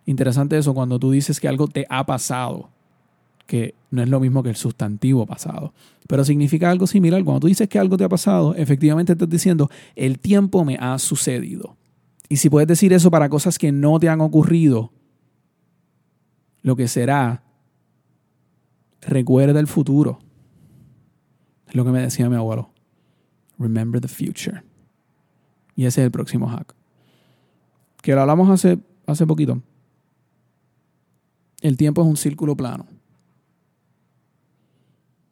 Interesante 0.07 0.57
eso 0.57 0.73
cuando 0.73 0.99
tú 0.99 1.11
dices 1.11 1.39
que 1.39 1.49
algo 1.49 1.69
te 1.69 1.85
ha 1.91 2.07
pasado, 2.07 2.71
que 3.47 3.75
no 3.91 4.01
es 4.01 4.09
lo 4.09 4.21
mismo 4.21 4.43
que 4.43 4.49
el 4.49 4.57
sustantivo 4.57 5.27
pasado, 5.27 5.75
pero 6.09 6.25
significa 6.25 6.71
algo 6.71 6.87
similar. 6.87 7.23
Cuando 7.25 7.41
tú 7.41 7.49
dices 7.49 7.69
que 7.69 7.79
algo 7.79 7.99
te 7.99 8.05
ha 8.05 8.09
pasado, 8.09 8.55
efectivamente 8.55 9.13
estás 9.13 9.29
diciendo, 9.29 9.69
el 9.97 10.19
tiempo 10.19 10.65
me 10.65 10.79
ha 10.81 10.99
sucedido. 10.99 11.77
Y 12.31 12.39
si 12.39 12.49
puedes 12.49 12.69
decir 12.69 12.95
eso 12.95 13.11
para 13.11 13.29
cosas 13.29 13.59
que 13.59 13.71
no 13.71 14.01
te 14.01 14.09
han 14.09 14.23
ocurrido, 14.23 14.93
lo 16.63 16.75
que 16.75 16.89
será, 16.89 17.43
recuerda 19.03 19.61
el 19.61 19.67
futuro. 19.67 20.21
Es 21.71 21.77
lo 21.77 21.85
que 21.85 21.93
me 21.93 22.03
decía 22.03 22.29
mi 22.29 22.35
abuelo. 22.35 22.69
Remember 23.57 24.01
the 24.01 24.09
future. 24.09 24.65
Y 25.77 25.87
ese 25.87 26.01
es 26.01 26.07
el 26.07 26.11
próximo 26.11 26.49
hack. 26.49 26.75
Que 28.03 28.13
lo 28.13 28.23
hablamos 28.23 28.51
hace, 28.51 28.81
hace 29.07 29.25
poquito. 29.25 29.63
El 31.61 31.77
tiempo 31.77 32.03
es 32.03 32.09
un 32.09 32.17
círculo 32.17 32.57
plano. 32.57 32.87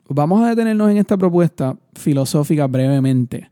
Vamos 0.09 0.43
a 0.43 0.51
detenernos 0.51 0.91
en 0.91 0.99
esta 0.99 1.17
propuesta 1.17 1.77
filosófica 1.95 2.69
brevemente. 2.69 3.51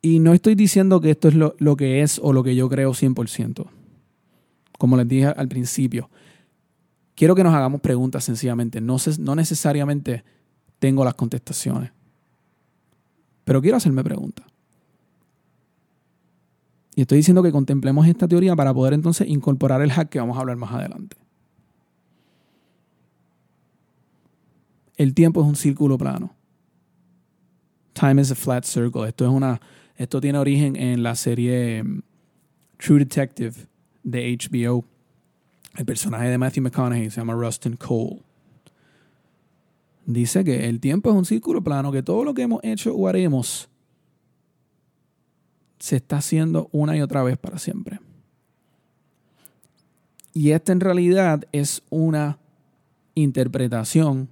Y 0.00 0.18
no 0.18 0.32
estoy 0.32 0.54
diciendo 0.54 1.00
que 1.00 1.10
esto 1.10 1.28
es 1.28 1.34
lo, 1.34 1.54
lo, 1.58 1.76
que 1.76 2.00
es 2.02 2.18
o 2.22 2.32
lo 2.32 2.42
que 2.42 2.56
yo 2.56 2.70
creo 2.70 2.92
100%. 2.92 3.66
Como 4.78 4.96
les 4.96 5.06
dije 5.06 5.26
al 5.26 5.48
principio, 5.48 6.08
quiero 7.16 7.34
que 7.34 7.42
nos 7.42 7.52
hagamos 7.52 7.80
preguntas 7.80 8.22
sencillamente. 8.22 8.80
No, 8.80 8.96
necesariamente 9.34 10.22
tengo 10.78 11.04
las 11.04 11.14
contestaciones, 11.14 11.90
pero 13.44 13.60
quiero 13.60 13.76
hacerme 13.76 14.04
preguntas. 14.04 14.46
Y 16.94 17.00
estoy 17.02 17.18
diciendo 17.18 17.42
que 17.42 17.50
contemplemos 17.50 18.06
esta 18.06 18.28
teoría 18.28 18.54
para 18.54 18.72
poder 18.72 18.94
entonces 18.94 19.28
incorporar 19.28 19.82
el 19.82 19.90
hack 19.90 20.08
que 20.08 20.20
vamos 20.20 20.36
a 20.36 20.40
hablar 20.40 20.56
más 20.56 20.72
adelante. 20.72 21.16
El 24.96 25.12
tiempo 25.12 25.42
es 25.42 25.46
un 25.46 25.56
círculo 25.56 25.98
plano. 25.98 26.34
Time 27.92 28.22
is 28.22 28.30
a 28.30 28.34
flat 28.34 28.64
circle. 28.64 29.06
Esto 29.06 29.26
es 29.26 29.30
una 29.30 29.60
esto 29.96 30.20
tiene 30.20 30.38
origen 30.38 30.76
en 30.76 31.02
la 31.02 31.14
serie 31.14 31.82
mm, 31.82 32.02
True 32.76 32.98
Detective 33.00 33.54
de 34.02 34.36
HBO 34.36 34.84
el 35.76 35.84
personaje 35.84 36.28
de 36.28 36.38
Matthew 36.38 36.64
McConaughey 36.64 37.10
se 37.10 37.20
llama 37.20 37.34
Rustin 37.34 37.76
Cole. 37.76 38.22
Dice 40.06 40.44
que 40.44 40.68
el 40.68 40.80
tiempo 40.80 41.10
es 41.10 41.16
un 41.16 41.24
círculo 41.24 41.62
plano, 41.62 41.92
que 41.92 42.02
todo 42.02 42.24
lo 42.24 42.32
que 42.32 42.42
hemos 42.42 42.62
hecho 42.62 42.94
o 42.94 43.08
haremos 43.08 43.68
se 45.78 45.96
está 45.96 46.18
haciendo 46.18 46.68
una 46.72 46.96
y 46.96 47.02
otra 47.02 47.22
vez 47.22 47.36
para 47.36 47.58
siempre. 47.58 48.00
Y 50.32 50.50
esta 50.50 50.72
en 50.72 50.80
realidad 50.80 51.44
es 51.52 51.82
una 51.90 52.38
interpretación 53.14 54.28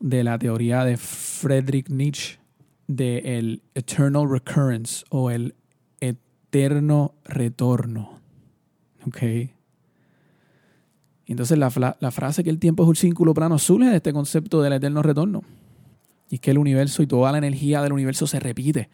de 0.00 0.24
la 0.24 0.38
teoría 0.38 0.84
de 0.84 0.96
Friedrich 0.96 1.88
Nietzsche 1.88 2.38
de 2.86 3.18
el 3.38 3.62
eternal 3.74 4.28
recurrence 4.28 5.04
o 5.10 5.30
el 5.30 5.54
eterno 6.00 7.14
retorno. 7.24 8.20
¿Ok? 9.06 9.50
Entonces 11.32 11.58
la, 11.58 11.70
frase 12.10 12.42
que 12.42 12.50
el 12.50 12.58
tiempo 12.58 12.82
es 12.82 12.88
un 12.88 12.96
círculo 12.96 13.34
plano 13.34 13.58
surge 13.58 13.90
de 13.90 13.96
este 13.96 14.12
concepto 14.12 14.62
del 14.62 14.72
eterno 14.72 15.02
retorno. 15.02 15.42
Y 16.30 16.36
es 16.36 16.40
que 16.40 16.50
el 16.50 16.58
universo 16.58 17.02
y 17.02 17.06
toda 17.06 17.32
la 17.32 17.38
energía 17.38 17.82
del 17.82 17.92
universo 17.92 18.26
se 18.26 18.40
repite. 18.40 18.88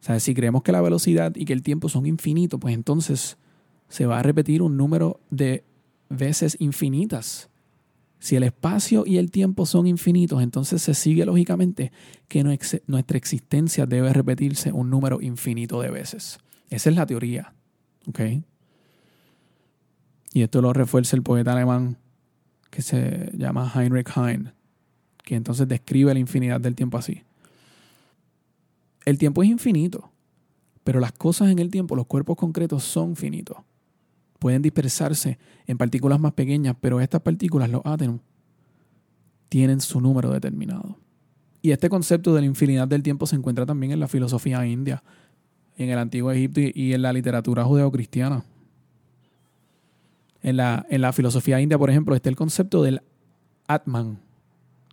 O 0.00 0.04
sea, 0.04 0.20
si 0.20 0.34
creemos 0.34 0.62
que 0.62 0.72
la 0.72 0.80
velocidad 0.80 1.34
y 1.34 1.44
que 1.44 1.52
el 1.52 1.62
tiempo 1.62 1.88
son 1.88 2.06
infinitos, 2.06 2.60
pues 2.60 2.74
entonces 2.74 3.38
se 3.88 4.06
va 4.06 4.20
a 4.20 4.22
repetir 4.22 4.62
un 4.62 4.76
número 4.76 5.20
de 5.30 5.64
veces 6.08 6.56
infinitas. 6.60 7.50
Si 8.20 8.36
el 8.36 8.42
espacio 8.42 9.04
y 9.06 9.18
el 9.18 9.30
tiempo 9.30 9.66
son 9.66 9.86
infinitos, 9.86 10.42
entonces 10.42 10.82
se 10.82 10.94
sigue 10.94 11.24
lógicamente 11.24 11.92
que 12.28 12.42
nuestra 12.42 13.16
existencia 13.16 13.86
debe 13.86 14.12
repetirse 14.12 14.72
un 14.72 14.90
número 14.90 15.20
infinito 15.20 15.80
de 15.80 15.90
veces. 15.90 16.38
Esa 16.70 16.90
es 16.90 16.96
la 16.96 17.06
teoría. 17.06 17.54
¿ok?, 18.06 18.20
y 20.32 20.42
esto 20.42 20.60
lo 20.60 20.72
refuerza 20.72 21.16
el 21.16 21.22
poeta 21.22 21.52
alemán 21.52 21.96
que 22.70 22.82
se 22.82 23.30
llama 23.34 23.70
Heinrich 23.74 24.10
Heine, 24.16 24.52
que 25.24 25.34
entonces 25.34 25.66
describe 25.68 26.12
la 26.12 26.20
infinidad 26.20 26.60
del 26.60 26.74
tiempo 26.74 26.98
así. 26.98 27.22
El 29.04 29.16
tiempo 29.18 29.42
es 29.42 29.48
infinito, 29.48 30.10
pero 30.84 31.00
las 31.00 31.12
cosas 31.12 31.50
en 31.50 31.58
el 31.58 31.70
tiempo, 31.70 31.96
los 31.96 32.06
cuerpos 32.06 32.36
concretos 32.36 32.84
son 32.84 33.16
finitos. 33.16 33.56
Pueden 34.38 34.62
dispersarse 34.62 35.38
en 35.66 35.78
partículas 35.78 36.20
más 36.20 36.32
pequeñas, 36.32 36.76
pero 36.80 37.00
estas 37.00 37.22
partículas, 37.22 37.70
los 37.70 37.82
átomos, 37.84 38.20
tienen 39.48 39.80
su 39.80 40.00
número 40.00 40.30
determinado. 40.30 40.98
Y 41.62 41.72
este 41.72 41.88
concepto 41.88 42.34
de 42.34 42.42
la 42.42 42.46
infinidad 42.46 42.86
del 42.86 43.02
tiempo 43.02 43.26
se 43.26 43.36
encuentra 43.36 43.66
también 43.66 43.92
en 43.92 44.00
la 44.00 44.08
filosofía 44.08 44.64
india, 44.66 45.02
en 45.76 45.90
el 45.90 45.98
antiguo 45.98 46.30
Egipto 46.30 46.60
y 46.60 46.92
en 46.92 47.02
la 47.02 47.12
literatura 47.12 47.64
judeocristiana. 47.64 48.44
En 50.42 50.56
la, 50.56 50.86
en 50.88 51.00
la 51.00 51.12
filosofía 51.12 51.60
india, 51.60 51.78
por 51.78 51.90
ejemplo, 51.90 52.14
está 52.14 52.28
el 52.28 52.36
concepto 52.36 52.82
del 52.82 53.02
Atman, 53.66 54.20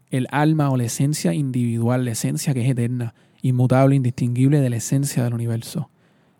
el 0.09 0.27
alma 0.31 0.69
o 0.69 0.77
la 0.77 0.85
esencia 0.85 1.33
individual, 1.33 2.05
la 2.05 2.11
esencia 2.11 2.53
que 2.53 2.61
es 2.61 2.69
eterna 2.69 3.13
inmutable, 3.47 3.95
indistinguible 3.95 4.59
de 4.59 4.69
la 4.69 4.77
esencia 4.77 5.23
del 5.23 5.33
universo. 5.33 5.89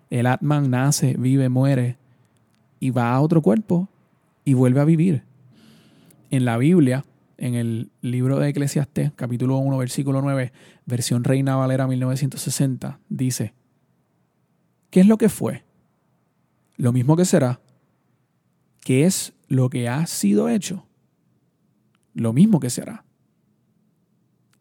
El 0.10 0.26
Atman 0.26 0.72
nace, 0.72 1.16
vive, 1.18 1.50
muere 1.50 1.98
y 2.80 2.90
va 2.90 3.14
a 3.14 3.22
otro 3.22 3.42
cuerpo 3.42 3.90
y 4.44 4.54
vuelve 4.54 4.80
a 4.80 4.86
vivir. 4.86 5.24
En 6.32 6.46
la 6.46 6.58
Biblia, 6.58 7.06
en 7.38 7.54
el 7.54 7.92
libro 8.02 8.40
de 8.40 8.50
Eclesiastés, 8.50 9.12
capítulo 9.16 9.58
1, 9.58 9.78
versículo 9.78 10.22
9, 10.22 10.52
versión 10.86 11.24
Reina 11.24 11.56
Valera 11.56 11.88
1960, 11.88 13.00
dice, 13.10 13.54
¿qué 14.90 15.02
es 15.02 15.08
lo 15.08 15.18
que 15.18 15.30
fue? 15.30 15.64
Lo 16.78 16.92
mismo 16.92 17.16
que 17.16 17.26
será. 17.26 17.60
¿Qué 18.86 19.06
es 19.06 19.34
lo 19.48 19.72
que 19.72 19.90
ha 19.90 20.06
sido 20.06 20.48
hecho? 20.48 20.86
Lo 22.14 22.34
mismo 22.34 22.60
que 22.60 22.70
será. 22.70 23.04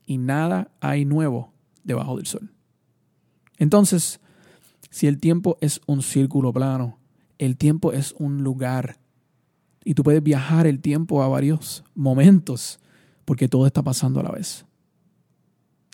Y 0.07 0.17
nada 0.17 0.71
hay 0.81 1.05
nuevo 1.05 1.53
debajo 1.83 2.17
del 2.17 2.25
sol. 2.25 2.51
Entonces, 3.59 4.21
si 4.89 5.09
el 5.09 5.21
tiempo 5.21 5.59
es 5.61 5.83
un 5.87 6.01
círculo 6.01 6.55
plano, 6.55 6.99
el 7.37 7.59
tiempo 7.59 7.93
es 7.93 8.15
un 8.19 8.43
lugar 8.43 8.97
y 9.85 9.93
tú 9.93 10.03
puedes 10.03 10.23
viajar 10.23 10.67
el 10.67 10.81
tiempo 10.81 11.23
a 11.23 11.29
varios 11.29 11.85
momentos 11.95 12.81
porque 13.27 13.47
todo 13.47 13.67
está 13.67 13.83
pasando 13.83 14.21
a 14.21 14.23
la 14.23 14.33
vez. 14.33 14.65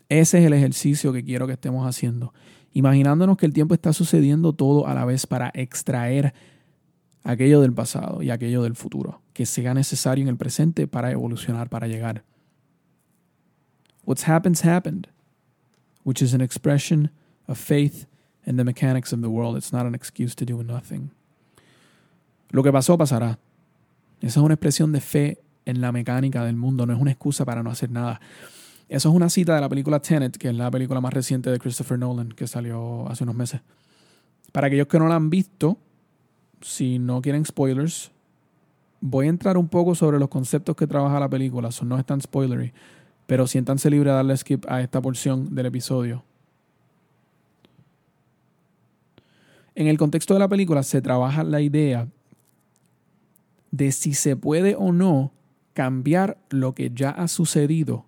Ese 0.08 0.38
es 0.38 0.46
el 0.46 0.52
ejercicio 0.52 1.12
que 1.12 1.24
quiero 1.24 1.48
que 1.48 1.54
estemos 1.54 1.84
haciendo, 1.84 2.32
imaginándonos 2.74 3.36
que 3.36 3.46
el 3.46 3.52
tiempo 3.52 3.74
está 3.74 3.92
sucediendo 3.92 4.52
todo 4.52 4.86
a 4.86 4.94
la 4.94 5.04
vez 5.04 5.26
para 5.26 5.50
extraer 5.52 6.32
aquello 7.24 7.60
del 7.60 7.72
pasado 7.72 8.22
y 8.22 8.30
aquello 8.30 8.62
del 8.62 8.76
futuro, 8.76 9.20
que 9.32 9.46
sea 9.46 9.74
necesario 9.74 10.22
en 10.22 10.28
el 10.28 10.36
presente 10.36 10.86
para 10.86 11.10
evolucionar, 11.10 11.68
para 11.68 11.86
llegar. 11.86 12.24
What's 14.04 14.26
happened's 14.26 14.64
happened, 14.64 15.08
which 16.04 16.22
is 16.22 16.34
an 16.34 16.40
expression 16.40 17.10
of 17.46 17.58
faith 17.58 18.06
in 18.46 18.56
the 18.56 18.64
mechanics 18.64 19.12
of 19.12 19.20
the 19.20 19.28
world. 19.28 19.56
It's 19.56 19.72
not 19.72 19.86
an 19.86 19.94
excuse 19.94 20.34
to 20.36 20.44
do 20.44 20.62
nothing. 20.62 21.10
Lo 22.50 22.62
que 22.62 22.72
pasó 22.72 22.98
pasará. 22.98 23.38
Esa 24.20 24.40
es 24.40 24.44
una 24.44 24.54
expresión 24.54 24.92
de 24.92 25.00
fe 25.00 25.38
en 25.64 25.80
la 25.80 25.92
mecánica 25.92 26.44
del 26.44 26.56
mundo, 26.56 26.86
no 26.86 26.92
es 26.92 27.00
una 27.00 27.10
excusa 27.10 27.44
para 27.44 27.62
no 27.62 27.70
hacer 27.70 27.90
nada. 27.90 28.20
Eso 28.88 29.08
es 29.08 29.14
una 29.14 29.30
cita 29.30 29.54
de 29.54 29.60
la 29.60 29.68
película 29.68 30.00
Tenet, 30.00 30.36
que 30.36 30.48
es 30.48 30.54
la 30.54 30.70
película 30.70 31.00
más 31.00 31.14
reciente 31.14 31.48
de 31.50 31.58
Christopher 31.58 31.98
Nolan, 31.98 32.30
que 32.30 32.46
salió 32.46 33.08
hace 33.08 33.22
unos 33.22 33.36
meses. 33.36 33.60
Para 34.52 34.66
aquellos 34.66 34.88
que 34.88 34.98
no 34.98 35.06
la 35.06 35.14
han 35.14 35.30
visto, 35.30 35.78
si 36.60 36.98
no 36.98 37.22
quieren 37.22 37.44
spoilers, 37.44 38.12
voy 39.00 39.26
a 39.26 39.30
entrar 39.30 39.56
un 39.56 39.68
poco 39.68 39.94
sobre 39.94 40.18
los 40.18 40.28
conceptos 40.28 40.76
que 40.76 40.86
trabaja 40.86 41.20
la 41.20 41.28
película, 41.28 41.72
son 41.72 41.88
no 41.88 41.98
es 41.98 42.04
tan 42.04 42.20
spoilery, 42.20 42.72
pero 43.26 43.46
siéntanse 43.46 43.90
libres 43.90 44.10
de 44.10 44.16
darle 44.16 44.36
skip 44.36 44.64
a 44.68 44.80
esta 44.80 45.00
porción 45.00 45.54
del 45.54 45.66
episodio. 45.66 46.24
En 49.74 49.86
el 49.86 49.96
contexto 49.96 50.34
de 50.34 50.40
la 50.40 50.48
película 50.48 50.82
se 50.82 51.00
trabaja 51.00 51.42
la 51.44 51.60
idea 51.60 52.08
de 53.70 53.92
si 53.92 54.14
se 54.14 54.36
puede 54.36 54.74
o 54.74 54.92
no 54.92 55.32
cambiar 55.72 56.38
lo 56.50 56.74
que 56.74 56.90
ya 56.92 57.10
ha 57.10 57.28
sucedido 57.28 58.04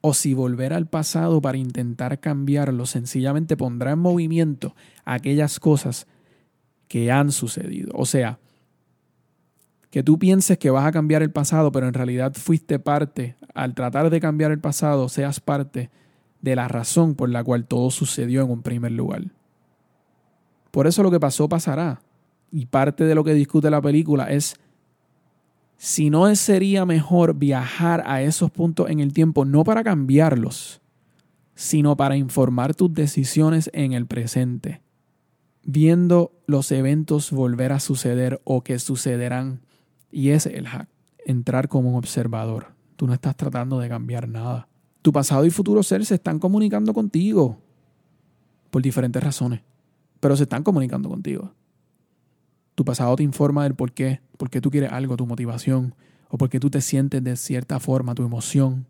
o 0.00 0.12
si 0.12 0.34
volver 0.34 0.72
al 0.72 0.86
pasado 0.86 1.40
para 1.40 1.56
intentar 1.56 2.20
cambiarlo 2.20 2.84
sencillamente 2.84 3.56
pondrá 3.56 3.92
en 3.92 4.00
movimiento 4.00 4.74
aquellas 5.04 5.58
cosas 5.58 6.06
que 6.88 7.10
han 7.10 7.32
sucedido. 7.32 7.92
O 7.94 8.06
sea, 8.06 8.38
que 9.90 10.02
tú 10.02 10.18
pienses 10.18 10.58
que 10.58 10.70
vas 10.70 10.86
a 10.86 10.92
cambiar 10.92 11.22
el 11.22 11.30
pasado, 11.30 11.72
pero 11.72 11.88
en 11.88 11.94
realidad 11.94 12.34
fuiste 12.34 12.78
parte, 12.78 13.36
al 13.54 13.74
tratar 13.74 14.10
de 14.10 14.20
cambiar 14.20 14.52
el 14.52 14.60
pasado, 14.60 15.08
seas 15.08 15.40
parte 15.40 15.90
de 16.42 16.56
la 16.56 16.68
razón 16.68 17.14
por 17.14 17.30
la 17.30 17.42
cual 17.42 17.66
todo 17.66 17.90
sucedió 17.90 18.42
en 18.42 18.50
un 18.50 18.62
primer 18.62 18.92
lugar. 18.92 19.24
Por 20.70 20.86
eso 20.86 21.02
lo 21.02 21.10
que 21.10 21.20
pasó 21.20 21.48
pasará 21.48 22.02
y 22.52 22.66
parte 22.66 23.04
de 23.04 23.14
lo 23.14 23.24
que 23.24 23.34
discute 23.34 23.70
la 23.70 23.80
película 23.80 24.30
es 24.30 24.56
si 25.78 26.10
no 26.10 26.34
sería 26.36 26.84
mejor 26.86 27.34
viajar 27.34 28.02
a 28.06 28.22
esos 28.22 28.50
puntos 28.50 28.88
en 28.90 29.00
el 29.00 29.12
tiempo, 29.12 29.44
no 29.44 29.64
para 29.64 29.84
cambiarlos, 29.84 30.80
sino 31.54 31.96
para 31.96 32.16
informar 32.16 32.74
tus 32.74 32.92
decisiones 32.92 33.70
en 33.72 33.92
el 33.92 34.06
presente, 34.06 34.80
viendo 35.66 36.32
los 36.46 36.72
eventos 36.72 37.30
volver 37.30 37.72
a 37.72 37.80
suceder 37.80 38.40
o 38.44 38.62
que 38.62 38.78
sucederán. 38.78 39.60
Y 40.10 40.30
ese 40.30 40.48
es 40.48 40.56
el 40.56 40.66
hack, 40.66 40.88
entrar 41.26 41.68
como 41.68 41.90
un 41.90 41.96
observador. 41.96 42.68
Tú 42.96 43.06
no 43.06 43.12
estás 43.12 43.36
tratando 43.36 43.78
de 43.78 43.90
cambiar 43.90 44.26
nada. 44.28 44.68
Tu 45.02 45.12
pasado 45.12 45.44
y 45.44 45.50
futuro 45.50 45.82
ser 45.82 46.06
se 46.06 46.14
están 46.14 46.38
comunicando 46.38 46.94
contigo 46.94 47.60
por 48.70 48.80
diferentes 48.80 49.22
razones 49.22 49.60
pero 50.20 50.36
se 50.36 50.44
están 50.44 50.62
comunicando 50.62 51.08
contigo. 51.08 51.52
Tu 52.74 52.84
pasado 52.84 53.16
te 53.16 53.22
informa 53.22 53.64
del 53.64 53.74
por 53.74 53.92
qué, 53.92 54.20
por 54.36 54.50
qué 54.50 54.60
tú 54.60 54.70
quieres 54.70 54.92
algo, 54.92 55.16
tu 55.16 55.26
motivación, 55.26 55.94
o 56.28 56.38
por 56.38 56.50
qué 56.50 56.60
tú 56.60 56.70
te 56.70 56.80
sientes 56.80 57.22
de 57.22 57.36
cierta 57.36 57.80
forma, 57.80 58.14
tu 58.14 58.24
emoción. 58.24 58.86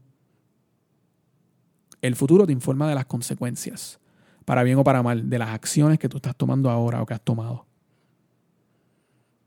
El 2.03 2.17
futuro 2.17 2.47
te 2.47 2.53
informa 2.53 2.89
de 2.89 2.95
las 2.95 3.07
consecuencias, 3.07 4.01
para 4.47 4.63
bien 4.63 4.79
o 4.79 4.85
para 4.85 5.03
mal, 5.03 5.29
de 5.29 5.39
las 5.39 5.51
acciones 5.51 5.99
que 5.99 6.09
tú 6.09 6.17
estás 6.17 6.35
tomando 6.35 6.71
ahora 6.71 7.03
o 7.03 7.07
que 7.07 7.13
has 7.13 7.21
tomado. 7.21 7.67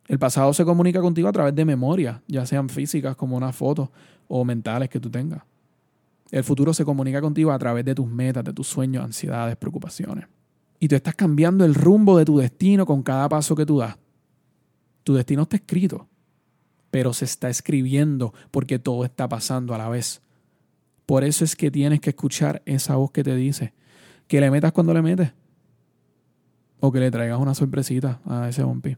El 0.08 0.20
pasado 0.20 0.54
se 0.54 0.66
comunica 0.66 1.00
contigo 1.02 1.30
a 1.30 1.32
través 1.32 1.56
de 1.56 1.64
memoria, 1.64 2.22
ya 2.28 2.46
sean 2.46 2.68
físicas 2.68 3.16
como 3.16 3.38
una 3.38 3.54
foto 3.54 3.92
o 4.28 4.44
mentales 4.44 4.90
que 4.90 5.00
tú 5.00 5.10
tengas. 5.10 5.42
El 6.32 6.44
futuro 6.44 6.74
se 6.74 6.84
comunica 6.84 7.22
contigo 7.22 7.52
a 7.52 7.58
través 7.58 7.86
de 7.86 7.96
tus 7.96 8.08
metas, 8.08 8.44
de 8.44 8.52
tus 8.52 8.68
sueños, 8.68 9.04
ansiedades, 9.04 9.56
preocupaciones. 9.56 10.26
Y 10.80 10.90
tú 10.90 10.96
estás 10.96 11.16
cambiando 11.16 11.64
el 11.64 11.76
rumbo 11.76 12.18
de 12.18 12.26
tu 12.26 12.38
destino 12.38 12.86
con 12.86 13.02
cada 13.02 13.30
paso 13.30 13.56
que 13.56 13.66
tú 13.66 13.78
das. 13.78 13.98
Tu 15.04 15.16
destino 15.16 15.44
está 15.44 15.56
escrito, 15.56 16.08
pero 16.92 17.14
se 17.14 17.24
está 17.24 17.50
escribiendo 17.50 18.34
porque 18.52 18.80
todo 18.80 19.06
está 19.06 19.30
pasando 19.30 19.74
a 19.74 19.78
la 19.78 19.88
vez. 19.88 20.22
Por 21.06 21.24
eso 21.24 21.46
es 21.46 21.56
que 21.56 21.72
tienes 21.72 22.02
que 22.02 22.10
escuchar 22.10 22.62
esa 22.66 22.98
voz 22.98 23.12
que 23.12 23.24
te 23.24 23.36
dice 23.36 23.74
que 24.30 24.39
le 24.39 24.52
metas 24.52 24.72
cuando 24.72 24.94
le 24.94 25.02
metes. 25.02 25.34
O 26.80 26.92
que 26.92 27.00
le 27.00 27.12
traigas 27.12 27.39
una 27.39 27.54
sorpresita 27.54 28.22
a 28.26 28.48
ese 28.48 28.63
bumpy. 28.63 28.96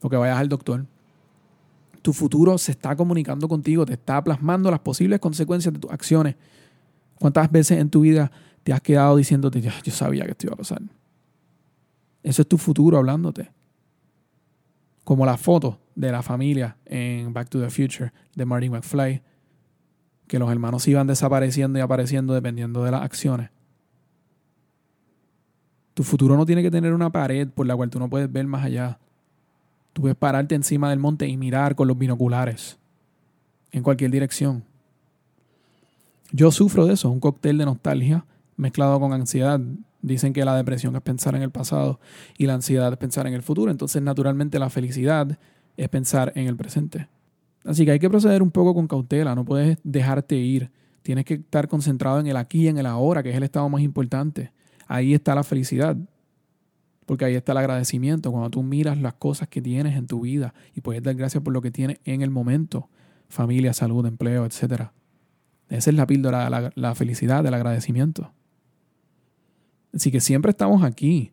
O 0.00 0.08
que 0.08 0.16
vayas 0.16 0.38
al 0.38 0.48
doctor. 0.48 0.86
Tu 2.00 2.14
futuro 2.14 2.56
se 2.56 2.72
está 2.72 2.96
comunicando 2.96 3.46
contigo, 3.46 3.84
te 3.84 3.92
está 3.92 4.24
plasmando 4.24 4.70
las 4.70 4.80
posibles 4.80 5.20
consecuencias 5.20 5.74
de 5.74 5.80
tus 5.80 5.90
acciones. 5.92 6.34
¿Cuántas 7.16 7.52
veces 7.52 7.78
en 7.78 7.90
tu 7.90 8.00
vida 8.00 8.32
te 8.62 8.72
has 8.72 8.80
quedado 8.80 9.16
diciéndote, 9.16 9.60
yo, 9.60 9.70
yo 9.84 9.92
sabía 9.92 10.24
que 10.24 10.30
esto 10.30 10.46
iba 10.46 10.54
a 10.54 10.56
pasar. 10.56 10.80
Eso 12.22 12.42
es 12.42 12.48
tu 12.48 12.56
futuro 12.56 12.96
hablándote. 12.96 13.50
Como 15.04 15.26
la 15.26 15.36
foto 15.36 15.78
de 15.94 16.10
la 16.10 16.22
familia 16.22 16.78
en 16.86 17.34
Back 17.34 17.50
to 17.50 17.60
the 17.60 17.68
Future 17.68 18.12
de 18.34 18.46
Marty 18.46 18.70
McFly, 18.70 19.22
que 20.26 20.38
los 20.38 20.50
hermanos 20.50 20.88
iban 20.88 21.06
desapareciendo 21.06 21.78
y 21.78 21.82
apareciendo 21.82 22.32
dependiendo 22.32 22.82
de 22.82 22.92
las 22.92 23.02
acciones. 23.02 23.50
Tu 26.00 26.04
futuro 26.04 26.34
no 26.34 26.46
tiene 26.46 26.62
que 26.62 26.70
tener 26.70 26.94
una 26.94 27.10
pared 27.10 27.46
por 27.46 27.66
la 27.66 27.76
cual 27.76 27.90
tú 27.90 27.98
no 27.98 28.08
puedes 28.08 28.32
ver 28.32 28.46
más 28.46 28.64
allá. 28.64 28.98
Tú 29.92 30.00
puedes 30.00 30.16
pararte 30.16 30.54
encima 30.54 30.88
del 30.88 30.98
monte 30.98 31.28
y 31.28 31.36
mirar 31.36 31.74
con 31.74 31.88
los 31.88 31.98
binoculares 31.98 32.78
en 33.70 33.82
cualquier 33.82 34.10
dirección. 34.10 34.64
Yo 36.32 36.50
sufro 36.52 36.86
de 36.86 36.94
eso, 36.94 37.10
un 37.10 37.20
cóctel 37.20 37.58
de 37.58 37.66
nostalgia 37.66 38.24
mezclado 38.56 38.98
con 38.98 39.12
ansiedad. 39.12 39.60
Dicen 40.00 40.32
que 40.32 40.42
la 40.42 40.56
depresión 40.56 40.96
es 40.96 41.02
pensar 41.02 41.34
en 41.34 41.42
el 41.42 41.50
pasado 41.50 42.00
y 42.38 42.46
la 42.46 42.54
ansiedad 42.54 42.90
es 42.90 42.96
pensar 42.96 43.26
en 43.26 43.34
el 43.34 43.42
futuro. 43.42 43.70
Entonces, 43.70 44.00
naturalmente, 44.00 44.58
la 44.58 44.70
felicidad 44.70 45.38
es 45.76 45.88
pensar 45.90 46.32
en 46.34 46.46
el 46.46 46.56
presente. 46.56 47.08
Así 47.66 47.84
que 47.84 47.90
hay 47.90 47.98
que 47.98 48.08
proceder 48.08 48.42
un 48.42 48.50
poco 48.50 48.72
con 48.72 48.88
cautela, 48.88 49.34
no 49.34 49.44
puedes 49.44 49.76
dejarte 49.84 50.36
ir. 50.36 50.70
Tienes 51.02 51.26
que 51.26 51.34
estar 51.34 51.68
concentrado 51.68 52.20
en 52.20 52.26
el 52.26 52.38
aquí 52.38 52.62
y 52.62 52.68
en 52.68 52.78
el 52.78 52.86
ahora, 52.86 53.22
que 53.22 53.28
es 53.28 53.36
el 53.36 53.42
estado 53.42 53.68
más 53.68 53.82
importante. 53.82 54.50
Ahí 54.90 55.14
está 55.14 55.36
la 55.36 55.44
felicidad, 55.44 55.96
porque 57.06 57.24
ahí 57.24 57.36
está 57.36 57.52
el 57.52 57.58
agradecimiento. 57.58 58.32
Cuando 58.32 58.50
tú 58.50 58.64
miras 58.64 58.98
las 58.98 59.14
cosas 59.14 59.46
que 59.46 59.62
tienes 59.62 59.96
en 59.96 60.08
tu 60.08 60.22
vida 60.22 60.52
y 60.74 60.80
puedes 60.80 61.00
dar 61.00 61.14
gracias 61.14 61.44
por 61.44 61.52
lo 61.52 61.62
que 61.62 61.70
tienes 61.70 62.00
en 62.04 62.22
el 62.22 62.30
momento, 62.30 62.90
familia, 63.28 63.72
salud, 63.72 64.04
empleo, 64.04 64.44
etc. 64.44 64.88
Esa 65.68 65.90
es 65.90 65.94
la 65.96 66.08
píldora 66.08 66.50
de 66.50 66.72
la, 66.74 66.94
felicidad, 66.96 67.44
del 67.44 67.54
agradecimiento. 67.54 68.32
Así 69.94 70.10
que 70.10 70.20
siempre 70.20 70.50
estamos 70.50 70.82
aquí, 70.82 71.30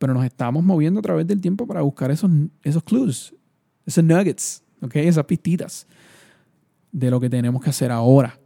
pero 0.00 0.12
nos 0.12 0.24
estamos 0.24 0.64
moviendo 0.64 0.98
a 0.98 1.02
través 1.04 1.28
del 1.28 1.40
tiempo 1.40 1.68
para 1.68 1.82
buscar 1.82 2.10
esos, 2.10 2.28
esos 2.64 2.82
clues, 2.82 3.32
esos 3.84 4.02
nuggets, 4.02 4.64
¿okay? 4.82 5.06
esas 5.06 5.24
pistitas 5.26 5.86
de 6.90 7.12
lo 7.12 7.20
que 7.20 7.30
tenemos 7.30 7.62
que 7.62 7.70
hacer 7.70 7.92
ahora 7.92 8.40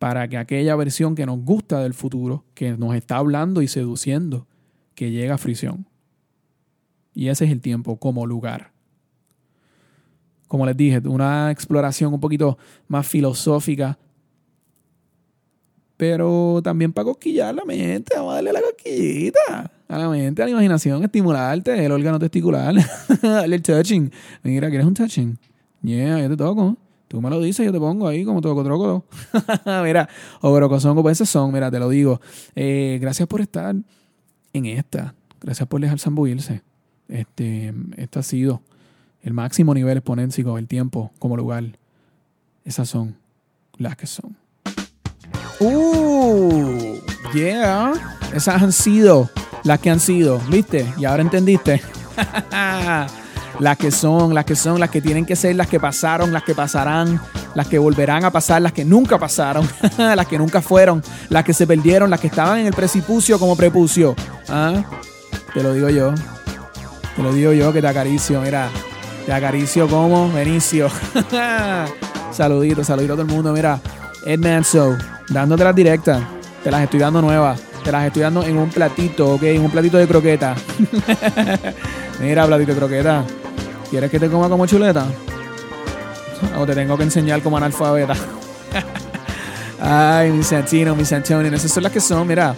para 0.00 0.26
que 0.26 0.36
aquella 0.36 0.74
versión 0.74 1.14
que 1.14 1.26
nos 1.26 1.38
gusta 1.44 1.80
del 1.80 1.94
futuro, 1.94 2.44
que 2.54 2.76
nos 2.76 2.96
está 2.96 3.18
hablando 3.18 3.62
y 3.62 3.68
seduciendo, 3.68 4.48
que 4.96 5.12
llegue 5.12 5.30
a 5.30 5.38
fricción. 5.38 5.86
Y 7.14 7.28
ese 7.28 7.44
es 7.44 7.52
el 7.52 7.60
tiempo 7.60 7.98
como 7.98 8.26
lugar. 8.26 8.72
Como 10.48 10.66
les 10.66 10.76
dije, 10.76 11.00
una 11.06 11.52
exploración 11.52 12.12
un 12.12 12.20
poquito 12.20 12.58
más 12.88 13.06
filosófica 13.06 13.98
pero 16.00 16.62
también 16.64 16.94
para 16.94 17.04
cosquillar 17.04 17.54
la 17.54 17.62
mente, 17.66 18.14
vamos 18.16 18.32
a 18.32 18.36
darle 18.36 18.54
la 18.54 18.62
cosquillita 18.62 19.70
a 19.86 19.98
la 19.98 20.08
mente, 20.08 20.40
a 20.40 20.46
la 20.46 20.52
imaginación, 20.52 21.04
estimularte, 21.04 21.84
el 21.84 21.92
órgano 21.92 22.18
testicular, 22.18 22.74
darle 23.22 23.56
el 23.56 23.62
touching. 23.62 24.10
Mira, 24.42 24.70
¿quieres 24.70 24.86
un 24.86 24.94
touching? 24.94 25.38
Yeah, 25.82 26.20
yo 26.20 26.30
te 26.30 26.38
toco. 26.38 26.78
Tú 27.10 27.20
me 27.20 27.28
lo 27.28 27.40
dices, 27.40 27.66
yo 27.66 27.72
te 27.72 27.80
pongo 27.80 28.06
ahí 28.06 28.24
como 28.24 28.40
toco 28.40 28.62
troco. 28.62 29.04
mira, 29.82 30.08
son 30.78 31.02
pues 31.02 31.18
son, 31.28 31.52
mira, 31.52 31.68
te 31.68 31.80
lo 31.80 31.88
digo. 31.88 32.20
Eh, 32.54 32.98
gracias 33.00 33.26
por 33.26 33.40
estar 33.40 33.74
en 34.52 34.66
esta. 34.66 35.12
Gracias 35.40 35.68
por 35.68 35.80
dejar 35.80 35.98
zambuirse. 35.98 36.62
Este, 37.08 37.74
este 37.96 38.18
ha 38.20 38.22
sido 38.22 38.62
el 39.22 39.32
máximo 39.32 39.74
nivel 39.74 39.96
exponénsico 39.96 40.54
del 40.54 40.68
tiempo 40.68 41.10
como 41.18 41.36
lugar. 41.36 41.64
Esas 42.64 42.88
son 42.88 43.16
las 43.76 43.96
que 43.96 44.06
son. 44.06 44.36
Uh, 45.58 46.94
yeah. 47.34 47.92
Esas 48.32 48.62
han 48.62 48.70
sido 48.70 49.28
las 49.64 49.80
que 49.80 49.90
han 49.90 49.98
sido, 49.98 50.40
¿viste? 50.48 50.86
Y 50.96 51.06
ahora 51.06 51.22
entendiste. 51.22 51.82
las 53.60 53.76
que 53.76 53.90
son, 53.90 54.34
las 54.34 54.44
que 54.46 54.56
son, 54.56 54.80
las 54.80 54.90
que 54.90 55.00
tienen 55.00 55.26
que 55.26 55.36
ser, 55.36 55.54
las 55.54 55.68
que 55.68 55.78
pasaron, 55.78 56.32
las 56.32 56.42
que 56.42 56.54
pasarán, 56.54 57.20
las 57.54 57.68
que 57.68 57.78
volverán 57.78 58.24
a 58.24 58.30
pasar, 58.30 58.62
las 58.62 58.72
que 58.72 58.84
nunca 58.84 59.18
pasaron, 59.18 59.68
las 59.98 60.26
que 60.26 60.38
nunca 60.38 60.62
fueron, 60.62 61.02
las 61.28 61.44
que 61.44 61.52
se 61.52 61.66
perdieron, 61.66 62.08
las 62.10 62.20
que 62.20 62.28
estaban 62.28 62.58
en 62.58 62.66
el 62.66 62.72
precipicio 62.72 63.38
como 63.38 63.56
prepucio. 63.56 64.16
¿Ah? 64.48 64.82
Te 65.52 65.62
lo 65.62 65.74
digo 65.74 65.90
yo. 65.90 66.14
Te 67.14 67.22
lo 67.22 67.32
digo 67.32 67.52
yo 67.52 67.72
que 67.72 67.82
te 67.82 67.88
acaricio, 67.88 68.40
mira. 68.40 68.70
Te 69.26 69.32
acaricio 69.32 69.86
como 69.86 70.32
Benicio. 70.32 70.88
saludito, 72.32 72.82
saludito 72.82 73.12
a 73.12 73.16
todo 73.16 73.26
el 73.26 73.32
mundo. 73.32 73.52
Mira, 73.52 73.78
Ed 74.24 74.40
Manso, 74.40 74.96
dándote 75.28 75.64
las 75.64 75.74
directas. 75.74 76.22
Te 76.64 76.70
las 76.70 76.82
estoy 76.82 77.00
dando 77.00 77.20
nuevas. 77.20 77.60
Te 77.84 77.92
las 77.92 78.06
estoy 78.06 78.22
dando 78.22 78.42
en 78.42 78.56
un 78.56 78.70
platito, 78.70 79.34
¿ok? 79.34 79.42
En 79.42 79.62
un 79.62 79.70
platito 79.70 79.98
de 79.98 80.06
croqueta. 80.06 80.54
Mira, 82.20 82.46
platito 82.46 82.72
de 82.72 82.78
croqueta. 82.78 83.24
¿Quieres 83.90 84.10
que 84.10 84.20
te 84.20 84.28
coma 84.28 84.48
como 84.48 84.66
chuleta? 84.66 85.04
O 86.58 86.64
te 86.64 86.74
tengo 86.74 86.96
que 86.96 87.02
enseñar 87.02 87.42
como 87.42 87.56
analfabeta. 87.56 88.14
Ay, 89.80 90.30
mis 90.30 90.46
Santino, 90.46 90.94
mis 90.94 91.12
Antonio. 91.12 91.52
Esas 91.52 91.72
son 91.72 91.82
las 91.82 91.92
que 91.92 92.00
son. 92.00 92.26
Mira, 92.26 92.54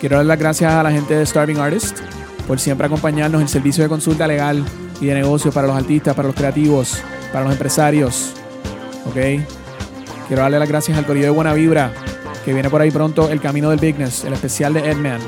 quiero 0.00 0.16
dar 0.16 0.26
las 0.26 0.38
gracias 0.38 0.72
a 0.72 0.82
la 0.82 0.90
gente 0.90 1.14
de 1.14 1.24
Starving 1.24 1.58
Artist 1.58 1.98
por 2.46 2.60
siempre 2.60 2.86
acompañarnos 2.86 3.40
en 3.40 3.46
el 3.46 3.48
servicio 3.48 3.82
de 3.82 3.88
consulta 3.88 4.26
legal 4.26 4.64
y 5.00 5.06
de 5.06 5.14
negocios 5.14 5.54
para 5.54 5.66
los 5.66 5.76
artistas, 5.76 6.14
para 6.14 6.28
los 6.28 6.36
creativos, 6.36 6.98
para 7.32 7.44
los 7.44 7.52
empresarios. 7.52 8.32
¿Ok? 9.06 9.16
Quiero 10.26 10.42
darle 10.42 10.58
las 10.58 10.68
gracias 10.68 10.98
al 10.98 11.06
Corillo 11.06 11.26
de 11.26 11.30
Buena 11.30 11.54
Vibra, 11.54 11.92
que 12.44 12.52
viene 12.52 12.68
por 12.68 12.80
ahí 12.80 12.90
pronto 12.90 13.30
El 13.30 13.40
Camino 13.40 13.70
del 13.70 13.78
Bigness, 13.78 14.24
el 14.24 14.32
especial 14.32 14.74
de 14.74 14.90
Edman. 14.90 15.20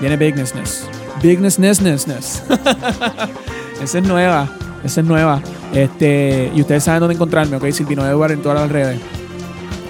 Viene 0.00 0.16
Bignessness. 0.16 0.86
Bignessnessness. 1.22 2.42
esa 3.82 3.98
es 3.98 4.04
nueva. 4.04 4.48
Esa 4.88 5.02
es 5.02 5.06
nueva. 5.06 5.42
Este, 5.74 6.50
y 6.54 6.62
ustedes 6.62 6.82
saben 6.82 7.00
dónde 7.00 7.14
encontrarme, 7.14 7.56
¿ok? 7.56 7.70
Silvino 7.72 8.06
Edward 8.06 8.32
en 8.32 8.40
todas 8.40 8.58
las 8.58 8.72
redes. 8.72 8.98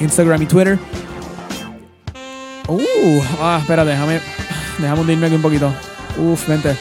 Instagram 0.00 0.42
y 0.42 0.46
Twitter. 0.46 0.76
Uh, 2.66 3.22
ah, 3.40 3.58
espérate, 3.60 3.90
déjame, 3.90 4.20
déjame 4.76 5.00
hundirme 5.00 5.26
aquí 5.26 5.36
un 5.36 5.42
poquito. 5.42 5.72
Uf, 6.18 6.48
vente. 6.48 6.76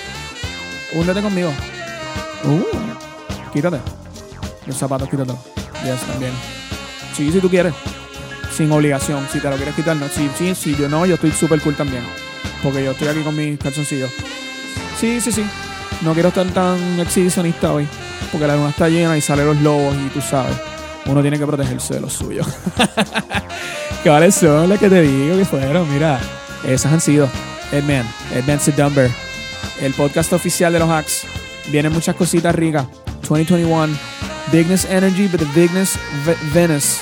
Húndete 0.96 1.22
conmigo. 1.22 1.52
Uh, 2.44 3.54
quítate. 3.54 3.78
Los 4.66 4.78
zapatos, 4.78 5.08
quítate. 5.10 5.34
Yes, 5.84 6.02
también. 6.08 6.32
Sí, 7.14 7.32
si 7.32 7.40
tú 7.40 7.52
quieres. 7.52 7.76
Sin 8.52 8.72
obligación. 8.72 9.28
Si 9.32 9.40
te 9.40 9.48
lo 9.48 9.58
quieres 9.58 9.76
quitar, 9.76 9.96
no. 9.96 10.08
Sí, 10.08 10.28
sí, 10.36 10.56
sí. 10.56 10.76
Yo 10.76 10.90
no, 10.90 11.06
yo 11.06 11.14
estoy 11.14 11.32
súper 11.32 11.62
cool 11.62 11.76
también. 11.76 12.02
Porque 12.64 12.84
yo 12.84 12.92
estoy 12.92 13.10
aquí 13.10 13.22
con 13.22 13.36
mis 13.36 13.60
calzoncillos. 13.60 14.10
Sí, 15.00 15.22
sí, 15.22 15.32
sí. 15.32 15.46
No 16.02 16.14
quiero 16.14 16.30
estar 16.30 16.48
tan 16.48 17.00
exhibicionista 17.00 17.72
hoy. 17.72 17.88
Porque 18.32 18.48
la 18.48 18.56
luna 18.56 18.70
está 18.70 18.90
llena 18.90 19.18
y 19.18 19.22
salen 19.22 19.46
los 19.48 19.58
lobos 19.58 19.96
y 19.96 20.10
tú 20.10 20.22
sabes. 20.22 20.56
Uno 21.06 21.22
tiene 21.22 21.40
que 21.40 21.46
protegerse 21.46 21.96
de 21.96 22.02
los 22.02 22.14
suyos. 22.14 22.48
¿Cuáles 24.04 24.36
son 24.36 24.70
las 24.70 24.80
que 24.80 24.90
te 24.90 25.02
digo 25.02 25.38
que 25.38 25.46
fueron? 25.46 25.92
Mira, 25.92 26.20
esas 26.66 26.92
han 26.92 27.02
sido 27.02 27.30
Edman, 27.72 28.06
Edman 28.34 28.60
Sedumber, 28.60 29.10
el 29.82 29.94
podcast 29.94 30.34
oficial 30.34 30.74
de 30.74 30.80
los 30.80 30.90
hacks. 30.90 31.24
Vienen 31.68 31.94
muchas 31.94 32.16
cositas 32.16 32.54
ricas. 32.54 32.86
2021, 33.22 33.98
Bigness 34.52 34.86
Energy, 34.86 35.28
but 35.28 35.40
the 35.40 35.60
Bigness 35.60 35.98
Venus. 36.54 37.00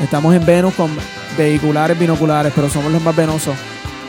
Estamos 0.00 0.34
en 0.34 0.44
Venus 0.44 0.74
con 0.74 0.90
vehiculares 1.36 1.98
binoculares, 1.98 2.52
pero 2.54 2.68
somos 2.68 2.92
los 2.92 3.02
más 3.02 3.14
venosos 3.14 3.54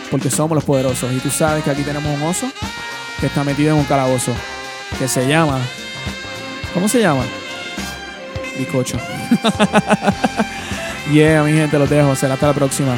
porque 0.10 0.30
somos 0.30 0.56
los 0.56 0.64
poderosos. 0.64 1.12
Y 1.12 1.20
tú 1.20 1.30
sabes 1.30 1.64
que 1.64 1.72
aquí 1.72 1.84
tenemos 1.84 2.14
un 2.16 2.24
oso 2.24 2.48
que 3.20 3.28
está 3.28 3.44
metido 3.44 3.74
en 3.74 3.80
un 3.80 3.86
calabozo 3.86 4.34
que 4.98 5.08
se 5.08 5.28
llama. 5.28 5.60
¿Cómo 6.76 6.90
se 6.90 7.00
llama? 7.00 7.24
Bicocho. 8.60 8.98
yeah, 11.12 11.42
mi 11.42 11.54
gente, 11.54 11.80
los 11.80 11.90
dejo. 11.90 12.14
Será 12.18 12.34
hasta 12.34 12.48
la 12.48 12.54
próxima. 12.54 12.98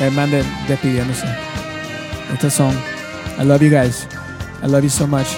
El 0.00 0.12
man 0.12 0.30
despidiéndose. 0.68 1.26
Estos 2.30 2.52
son. 2.52 2.78
I 3.38 3.44
love 3.44 3.62
you 3.62 3.70
guys. 3.70 4.06
I 4.62 4.66
love 4.66 4.82
you 4.82 4.90
so 4.90 5.06
much. 5.06 5.28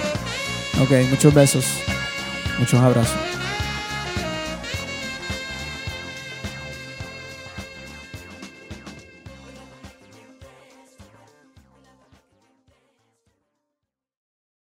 Ok, 0.80 0.90
muchos 1.08 1.32
besos. 1.32 1.64
Muchos 2.58 2.80
abrazos. 2.80 3.21